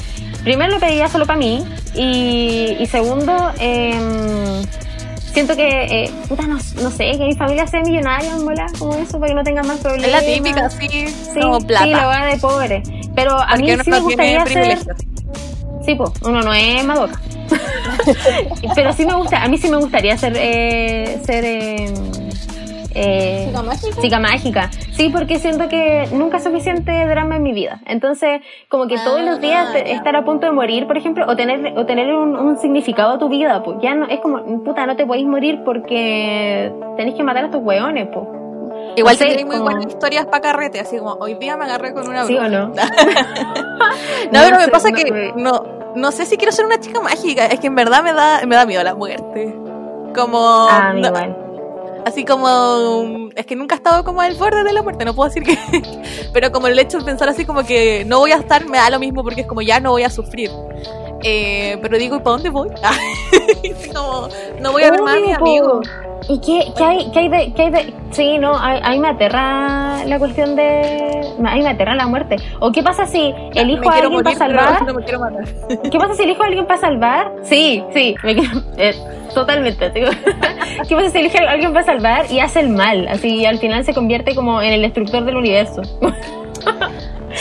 [0.43, 1.63] primero lo pediría solo para mí
[1.95, 4.63] y, y segundo, em,
[5.33, 5.67] siento que,
[6.03, 9.27] eh, puta, no, no sé, que mi familia sea millonaria, en bola, como eso, para
[9.27, 10.07] que no tengan más problemas.
[10.07, 10.87] es la típica, sí,
[11.33, 11.83] Sí, como plata.
[11.85, 12.83] sí, la de pobre.
[13.15, 14.79] Pero a porque mí uno sí me no gustaría ser...
[15.85, 17.19] Sí, pues, uno no es Madoka.
[18.75, 21.43] Pero sí me gusta, a mí sí me gustaría ser, eh, ser
[22.93, 24.01] eh, ¿Chica mágica?
[24.01, 24.69] chica mágica.
[24.91, 27.79] Sí, porque siento que nunca es suficiente drama en mi vida.
[27.85, 29.93] Entonces, como que todos los días Ah, ya.
[29.93, 33.17] estar a punto de morir, por ejemplo, o tener, o tener un, un significado a
[33.19, 37.23] tu vida, pues ya no, es como, puta, no te podéis morir porque tenés que
[37.23, 38.25] matar a tus hueones, pues.
[38.97, 41.93] Igual No tiene muy como- buenas historias para carrete, así como hoy día me agarré
[41.93, 42.47] con una ¿Sí bruja.
[42.47, 42.71] o no?
[44.31, 45.63] No, pero me sé, pasa no que no,
[45.95, 48.55] no sé si quiero ser una chica mágica, es que en verdad me da, me
[48.55, 49.55] da miedo la muerte.
[50.15, 51.37] Como Ah, no- igual.
[52.05, 55.29] Así como es que nunca he estado como al borde de la muerte, no puedo
[55.29, 55.57] decir que
[56.33, 58.89] pero como el hecho de pensar así como que no voy a estar me da
[58.89, 60.49] lo mismo porque es como ya no voy a sufrir.
[61.23, 62.69] Eh, pero digo, ¿y para dónde voy?
[63.95, 64.27] Como,
[64.59, 65.87] no voy a ver más a mis amigos.
[66.29, 67.93] ¿Y qué, qué hay, qué hay de, qué hay de...?
[68.11, 71.19] Sí, no, a, a mí me aterra la cuestión de...
[71.43, 72.35] A mí me aterra la muerte.
[72.59, 74.85] ¿O qué pasa si elijo a alguien morir, para salvar?
[74.85, 75.45] no me quiero matar.
[75.91, 77.31] ¿Qué pasa si elijo a alguien para salvar?
[77.43, 78.93] Sí, sí, me quiero- eh,
[79.33, 79.89] totalmente.
[79.89, 80.09] digo.
[80.87, 83.07] ¿Qué pasa si elijo a alguien para salvar y hace el mal?
[83.07, 85.81] Así al final se convierte como en el destructor del universo.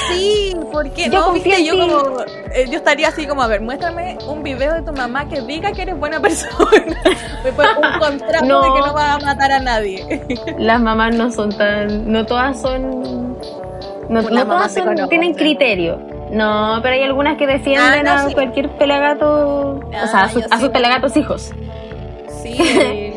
[0.09, 2.21] Sí, porque Yo no, viste, como
[2.55, 5.73] eh, yo estaría así como, a ver, muéstrame un video de tu mamá que diga
[5.73, 6.69] que eres buena persona.
[7.45, 8.63] Un contrato No.
[8.63, 10.23] de que no va a matar a nadie.
[10.59, 12.11] Las mamás no son tan...
[12.11, 13.37] No todas son...
[14.09, 16.01] No, no todas son- tienen criterio.
[16.33, 18.35] No, pero hay algunas que defienden Ah, no, a sí.
[18.35, 20.63] cualquier pelagato, o Ah, sea, a, sus- yo a sí.
[20.63, 21.53] sus pelagatos hijos.
[22.43, 23.15] Sí.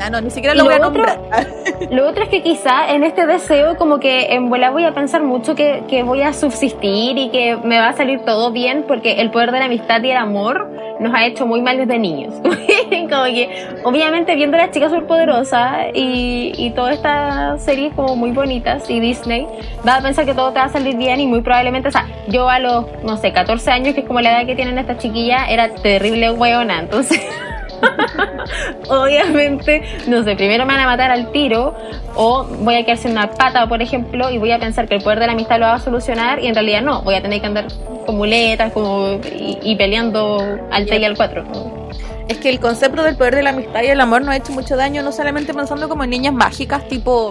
[0.00, 1.20] Ah, no, ni siquiera lo lo voy a otro- nombrar.
[1.90, 5.22] Lo otro es que quizá en este deseo como que en vuela voy a pensar
[5.22, 9.20] mucho que, que voy a subsistir y que me va a salir todo bien porque
[9.20, 10.70] el poder de la amistad y el amor
[11.00, 12.34] nos ha hecho muy mal desde niños.
[13.10, 18.30] como que obviamente viendo a las chicas superpoderosas y, y todas estas series como muy
[18.30, 19.46] bonitas y Disney,
[19.86, 22.06] va a pensar que todo te va a salir bien y muy probablemente, o sea,
[22.28, 24.98] yo a los, no sé, 14 años, que es como la edad que tienen estas
[24.98, 27.20] chiquillas, era terrible hueona, entonces...
[28.88, 31.74] Obviamente, no sé, primero me van a matar al tiro
[32.14, 35.02] o voy a quedarse en una pata, por ejemplo, y voy a pensar que el
[35.02, 37.40] poder de la amistad lo va a solucionar y en realidad no, voy a tener
[37.40, 37.66] que andar
[38.06, 39.20] con muletas como,
[39.62, 41.44] y, peleando al T y al 4.
[42.28, 44.52] Es que el concepto del poder de la amistad y el amor nos ha hecho
[44.52, 47.30] mucho daño, no solamente pensando como en niñas mágicas, tipo,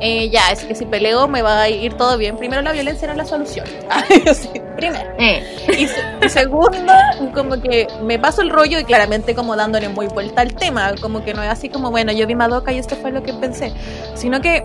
[0.00, 2.36] eh, ya, es que si peleo me va a ir todo bien.
[2.36, 3.66] Primero, la violencia no es la solución.
[4.90, 5.10] Primero.
[5.18, 5.42] Eh,
[5.78, 6.92] Y, se- y segundo,
[7.34, 11.24] como que me paso el rollo y claramente como dándole muy vuelta al tema, como
[11.24, 13.72] que no es así como, bueno, yo vi Madoka y esto fue lo que pensé,
[14.14, 14.64] sino que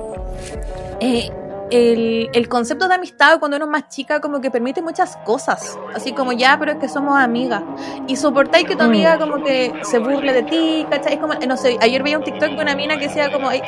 [0.99, 1.29] eh,
[1.69, 5.77] el, el concepto de amistad cuando uno es más chica como que permite muchas cosas,
[5.93, 7.61] así como ya, pero es que somos amigas,
[8.07, 8.87] y soportáis que tu Mm.
[8.87, 11.13] amiga como que se burle de ti, ¿cachai?
[11.15, 13.61] Es como, no sé, ayer veía un TikTok de una mina que decía como, "Ay,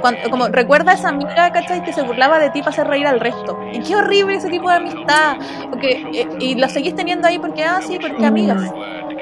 [0.00, 1.82] cuando- como recuerda a esa amiga, ¿cachai?
[1.84, 3.58] Que se burlaba de ti para hacer reír al resto.
[3.72, 5.36] Y qué horrible ese tipo de amistad.
[5.70, 8.62] Porque, eh, y la seguís teniendo ahí porque, ah, sí, porque amigas.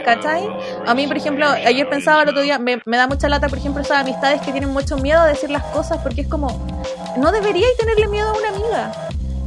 [0.05, 0.49] ¿Cachai?
[0.87, 3.59] A mí, por ejemplo, ayer pensaba el otro día, me, me da mucha lata, por
[3.59, 6.49] ejemplo, esas amistades que tienen mucho miedo a decir las cosas porque es como,
[7.17, 8.93] no deberíais tenerle miedo a una amiga.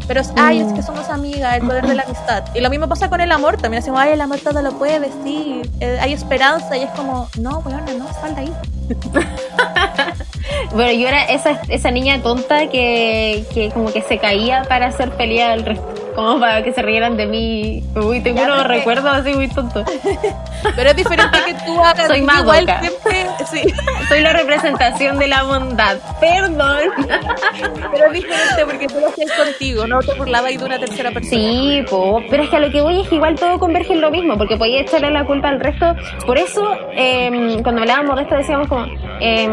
[0.09, 2.43] Pero, es, ay, es que somos amigas, el poder de la amistad.
[2.55, 4.97] Y lo mismo pasa con el amor, también decimos, ay, el amor todo lo puede
[4.97, 8.53] vestir, eh, hay esperanza, y es como, no, bueno, no, sal de ahí.
[10.73, 15.11] bueno, yo era esa, esa niña tonta que, que como que se caía para hacer
[15.11, 17.83] pelea al resto, como para que se rieran de mí.
[17.95, 19.83] Uy, tengo Ya, unos recuerdos así muy tontos.
[20.75, 23.73] Pero es diferente que tú hagas Soy más igual siempre, sí.
[24.09, 25.97] Soy la representación de la bondad.
[26.19, 26.79] Perdón.
[27.91, 31.41] Pero es diferente porque tú lo hacías contigo, no te burlabas de una tercera persona.
[31.41, 34.01] Sí, po, pero es que a lo que voy es que igual todo converge en
[34.01, 35.95] lo mismo, porque podía echarle la culpa al resto.
[36.25, 38.85] Por eso, eh, cuando hablábamos de esto, decíamos como,
[39.19, 39.47] eh,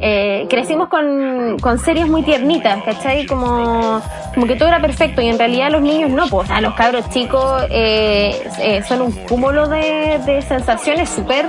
[0.00, 3.26] eh, crecimos con, con series muy tiernitas, ¿cachai?
[3.26, 4.02] Como,
[4.34, 7.08] como que todo era perfecto y en realidad los niños no, pues, o los cabros
[7.10, 11.46] chicos eh, eh, son un cúmulo de, sensaciones súper...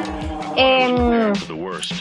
[0.58, 1.34] Eh,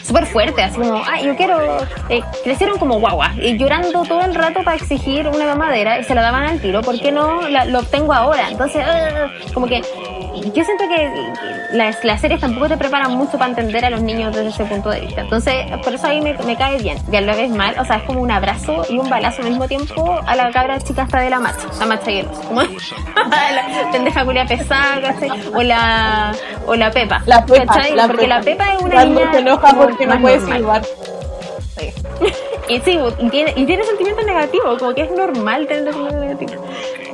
[0.01, 1.59] súper fuerte, así como, ay, yo quiero.
[2.07, 6.15] eh, crecieron como guaguas, y llorando todo el rato para exigir una mamadera y se
[6.15, 8.47] la daban al tiro, ¿por qué no la- lo obtengo ahora?
[8.49, 9.81] Entonces, ah, como que
[10.41, 11.31] yo siento que
[11.73, 14.89] las, las series tampoco te preparan mucho para entender a los niños desde ese punto
[14.89, 15.21] de vista.
[15.21, 16.97] Entonces, por eso a mí me, me cae bien.
[17.09, 19.67] Ya lo ves mal, o sea, es como un abrazo y un balazo al mismo
[19.67, 22.37] tiempo a la cabra chica hasta de la marcha, la marcha hielos.
[22.39, 22.61] Como
[23.15, 25.15] la pendeja culia pesada.
[25.53, 26.33] O la,
[26.65, 27.21] o la Pepa.
[27.25, 27.95] La Pepa, ¿cachai?
[27.95, 28.73] la Porque la Pepa.
[28.73, 30.81] Es una Cuando niña se enoja porque no puede silbar.
[32.67, 36.65] Y sí, y tiene, y tiene sentimientos negativos, como que es normal tener sentimientos negativos.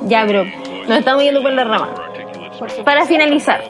[0.04, 0.46] Ya, bro,
[0.88, 1.90] nos estamos yendo por la rama.
[2.86, 3.62] Para finalizar,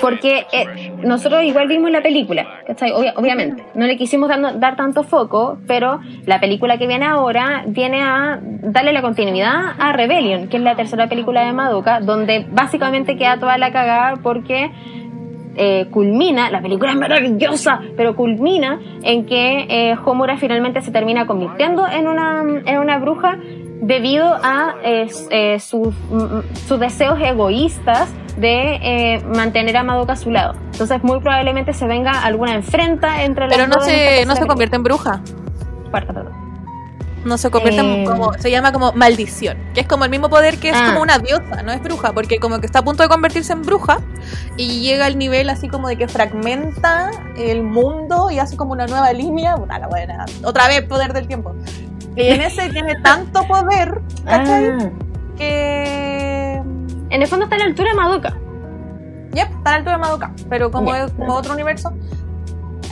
[0.00, 2.90] porque eh, nosotros igual vimos la película, ¿cachai?
[2.92, 7.64] Obvia- obviamente, no le quisimos dar, dar tanto foco, pero la película que viene ahora
[7.66, 12.46] viene a darle la continuidad a Rebellion, que es la tercera película de Madoka, donde
[12.50, 14.70] básicamente queda toda la cagada porque
[15.56, 21.26] eh, culmina, la película es maravillosa, pero culmina en que eh, Homura finalmente se termina
[21.26, 23.36] convirtiendo en una, en una bruja
[23.80, 30.30] debido a eh, sus, mm, sus deseos egoístas de eh, mantener a Madoka a su
[30.30, 30.54] lado.
[30.72, 34.36] Entonces muy probablemente se venga alguna enfrenta entre Pero no dos en esta se, no
[34.36, 35.20] se convierte en bruja.
[35.90, 36.24] Cuarta.
[37.24, 38.04] No se convierte en Eh.
[38.06, 38.32] como.
[38.34, 39.58] Se llama como maldición.
[39.74, 40.86] Que es como el mismo poder que es Ah.
[40.86, 42.12] como una diosa, no es bruja.
[42.12, 43.98] Porque como que está a punto de convertirse en bruja.
[44.56, 48.86] Y llega al nivel así como de que fragmenta el mundo y hace como una
[48.86, 49.54] nueva línea.
[49.56, 50.24] Puta la buena.
[50.44, 51.54] Otra vez poder del tiempo.
[52.16, 54.70] Y en ese tiene tanto poder, ¿cachai?
[54.70, 54.90] Ah.
[55.36, 56.54] Que.
[57.10, 58.36] En el fondo está a la altura de Madoka.
[59.34, 60.32] Yep, está a la altura de Madoka.
[60.48, 61.92] Pero como es como otro universo.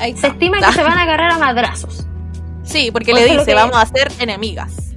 [0.01, 2.07] Ahí Se estima que se van a agarrar a madrazos.
[2.62, 4.95] Sí, porque le dice, vamos a ser enemigas.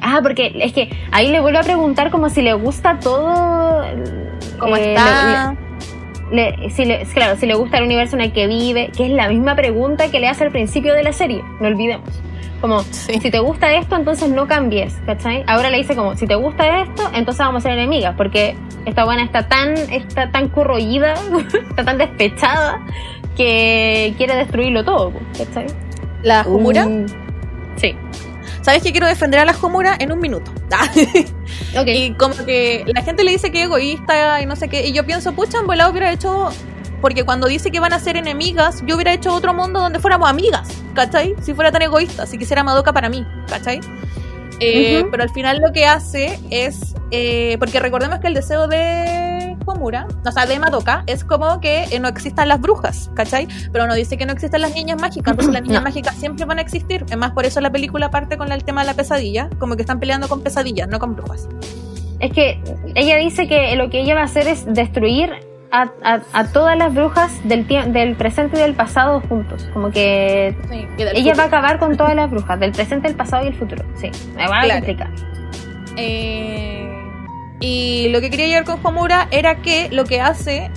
[0.00, 3.82] Ah, porque es que ahí le vuelvo a preguntar como si le gusta todo.
[4.58, 5.54] ¿Cómo eh, está?
[6.32, 9.06] le- le- si le- claro, si le gusta el universo en el que vive, que
[9.06, 12.08] es la misma pregunta que le hace al principio de la serie, no olvidemos.
[12.62, 13.18] Como, Sí.
[13.20, 15.44] si te gusta esto, entonces no cambies, ¿cachai?
[15.46, 18.56] Ahora le dice como, si te gusta esto, entonces vamos a ser enemigas, porque
[18.86, 21.14] esta buena está tan, está tan corroída,
[21.70, 22.80] está tan despechada,
[23.36, 25.66] que quiere destruirlo todo, ¿cachai?
[26.22, 26.86] La Homura.
[26.86, 27.06] Mm,
[27.76, 27.94] sí.
[28.62, 30.52] ¿Sabes que quiero defender a la Homura en un minuto?
[31.86, 34.86] Y como que la gente le dice que es egoísta y no sé qué.
[34.86, 36.50] Y yo pienso, pucha, en volado hubiera hecho.
[37.02, 40.30] Porque cuando dice que van a ser enemigas, yo hubiera hecho otro mundo donde fuéramos
[40.30, 41.34] amigas, ¿cachai?
[41.42, 43.80] Si fuera tan egoísta, si quisiera Madoka para mí, ¿cachai?
[44.60, 45.04] Eh.
[45.10, 46.94] Pero al final lo que hace es.
[47.10, 51.84] eh, porque recordemos que el deseo de Homura, o sea, de Madoka, es como que
[51.90, 53.46] eh, no existan las brujas, ¿cachai?
[53.72, 55.88] Pero no dice que no existen las niñas mágicas, entonces las niñas No.
[55.88, 57.04] mágicas siempre van a existir.
[57.10, 59.82] Es más, por eso la película parte con el tema de la pesadilla, como que
[59.82, 61.48] están peleando con pesadillas, no con brujas.
[62.20, 62.62] Es que
[62.94, 65.30] ella dice que lo que ella va a hacer es destruir
[65.72, 69.68] a, a- a todas las brujas del, del presente y del pasado juntos.
[69.72, 73.44] Como que Sí, ella va a acabar con todas las brujas, del presente, el pasado
[73.44, 73.82] y el futuro.
[73.96, 74.78] Sí, me va a Claro.
[74.78, 75.08] explicar.
[75.96, 76.88] Eh,
[77.60, 80.70] y lo que quería llegar con Homura era que lo que hace,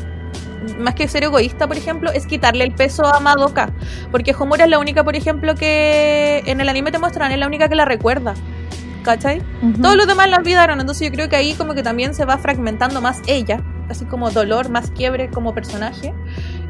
[0.79, 3.69] más que ser egoísta, por ejemplo, es quitarle el peso a Madoka.
[4.11, 7.47] Porque Homura es la única, por ejemplo, que en el anime te muestran, es la
[7.47, 8.33] única que la recuerda.
[9.03, 9.39] ¿Cachai?
[9.83, 12.39] Todos los demás la olvidaron, entonces yo creo que ahí como que también se va
[12.39, 13.59] fragmentando más ella,
[13.89, 16.13] así como dolor, más quiebre como personaje.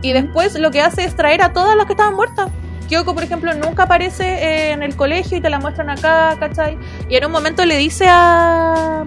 [0.02, 2.52] Y después lo que hace es traer a todas las que estaban muertas.
[2.88, 6.78] Kyoko, por ejemplo, nunca aparece eh, en el colegio y te la muestran acá, ¿cachai?
[7.10, 9.06] Y en un momento le dice a,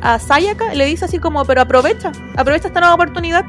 [0.00, 3.44] a Sayaka, le dice así como, pero aprovecha, aprovecha esta nueva oportunidad.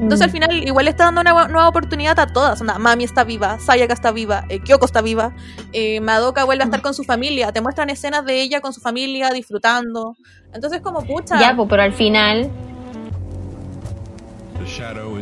[0.00, 0.32] Entonces al Mm.
[0.32, 2.60] final igual le está dando una nue- nueva oportunidad a todas.
[2.60, 5.32] Onda, Mami está viva, Sayaka está viva, eh, Kyoko está viva,
[5.72, 7.50] eh, Madoka vuelve a estar con su familia.
[7.52, 10.14] Te muestran escenas de ella con su familia disfrutando.
[10.52, 11.40] Entonces como pucha.
[11.40, 12.50] Ya, pues, pero al final,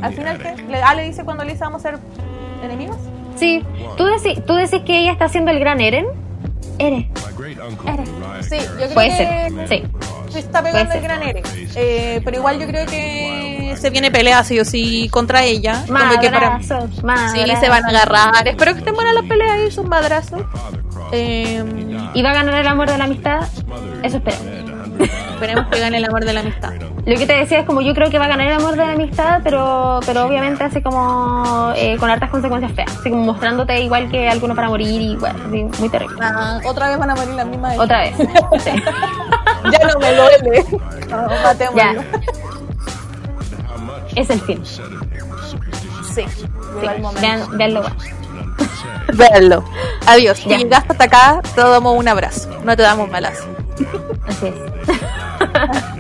[0.03, 0.63] al final ¿qué?
[0.69, 1.99] Le, ah, le dice cuando le dice vamos a ser
[2.63, 2.97] enemigos.
[3.37, 3.63] sí.
[3.97, 6.07] ¿Tú decís, ¿Tú decís que ella está haciendo el gran Eren?
[6.79, 7.11] Eren.
[8.43, 9.83] Sí, yo creo Puede que ser, sí.
[10.31, 11.45] se está pegando Puede el gran Eren.
[11.77, 15.85] Eh, pero igual yo creo que se viene pelea sí o sí contra ella.
[15.87, 17.61] Como que para- Madrazos, Sí, madrazos.
[17.61, 18.49] se van a agarrar.
[18.49, 20.43] Espero que estén buenas las peleas y sus madrazos.
[21.13, 21.63] Eh,
[22.15, 23.41] ¿Y va a ganar el amor de la amistad?
[24.03, 24.74] Eso espero.
[25.33, 26.73] esperemos que gane el amor de la amistad.
[27.07, 28.87] Lo que te decía es como yo creo que va a ganar el amor de
[28.87, 33.79] la amistad, pero, pero obviamente así como eh, con hartas consecuencias feas, así como mostrándote
[33.81, 36.17] igual que alguno para morir y bueno, así, muy terrible.
[36.23, 37.73] Ah, otra vez van a morir las mismas.
[37.73, 38.17] de- Otra vez.
[38.17, 38.71] Sí.
[39.73, 40.65] Ya no me duele.
[41.11, 41.77] No.
[41.77, 41.95] Ya.
[44.15, 44.61] Es el fin.
[44.65, 44.83] Sí.
[46.15, 46.25] Sí.
[47.21, 47.83] Vean, veanlo.
[49.15, 49.65] Véanlo.
[50.07, 50.39] Adiós.
[50.39, 52.51] Si llegaste hasta acá, te damos un abrazo.
[52.65, 53.45] No te damos balazo.
[54.27, 54.55] Así es.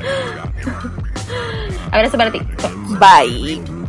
[1.92, 2.40] Abrazo para ti.
[2.98, 3.83] Bye.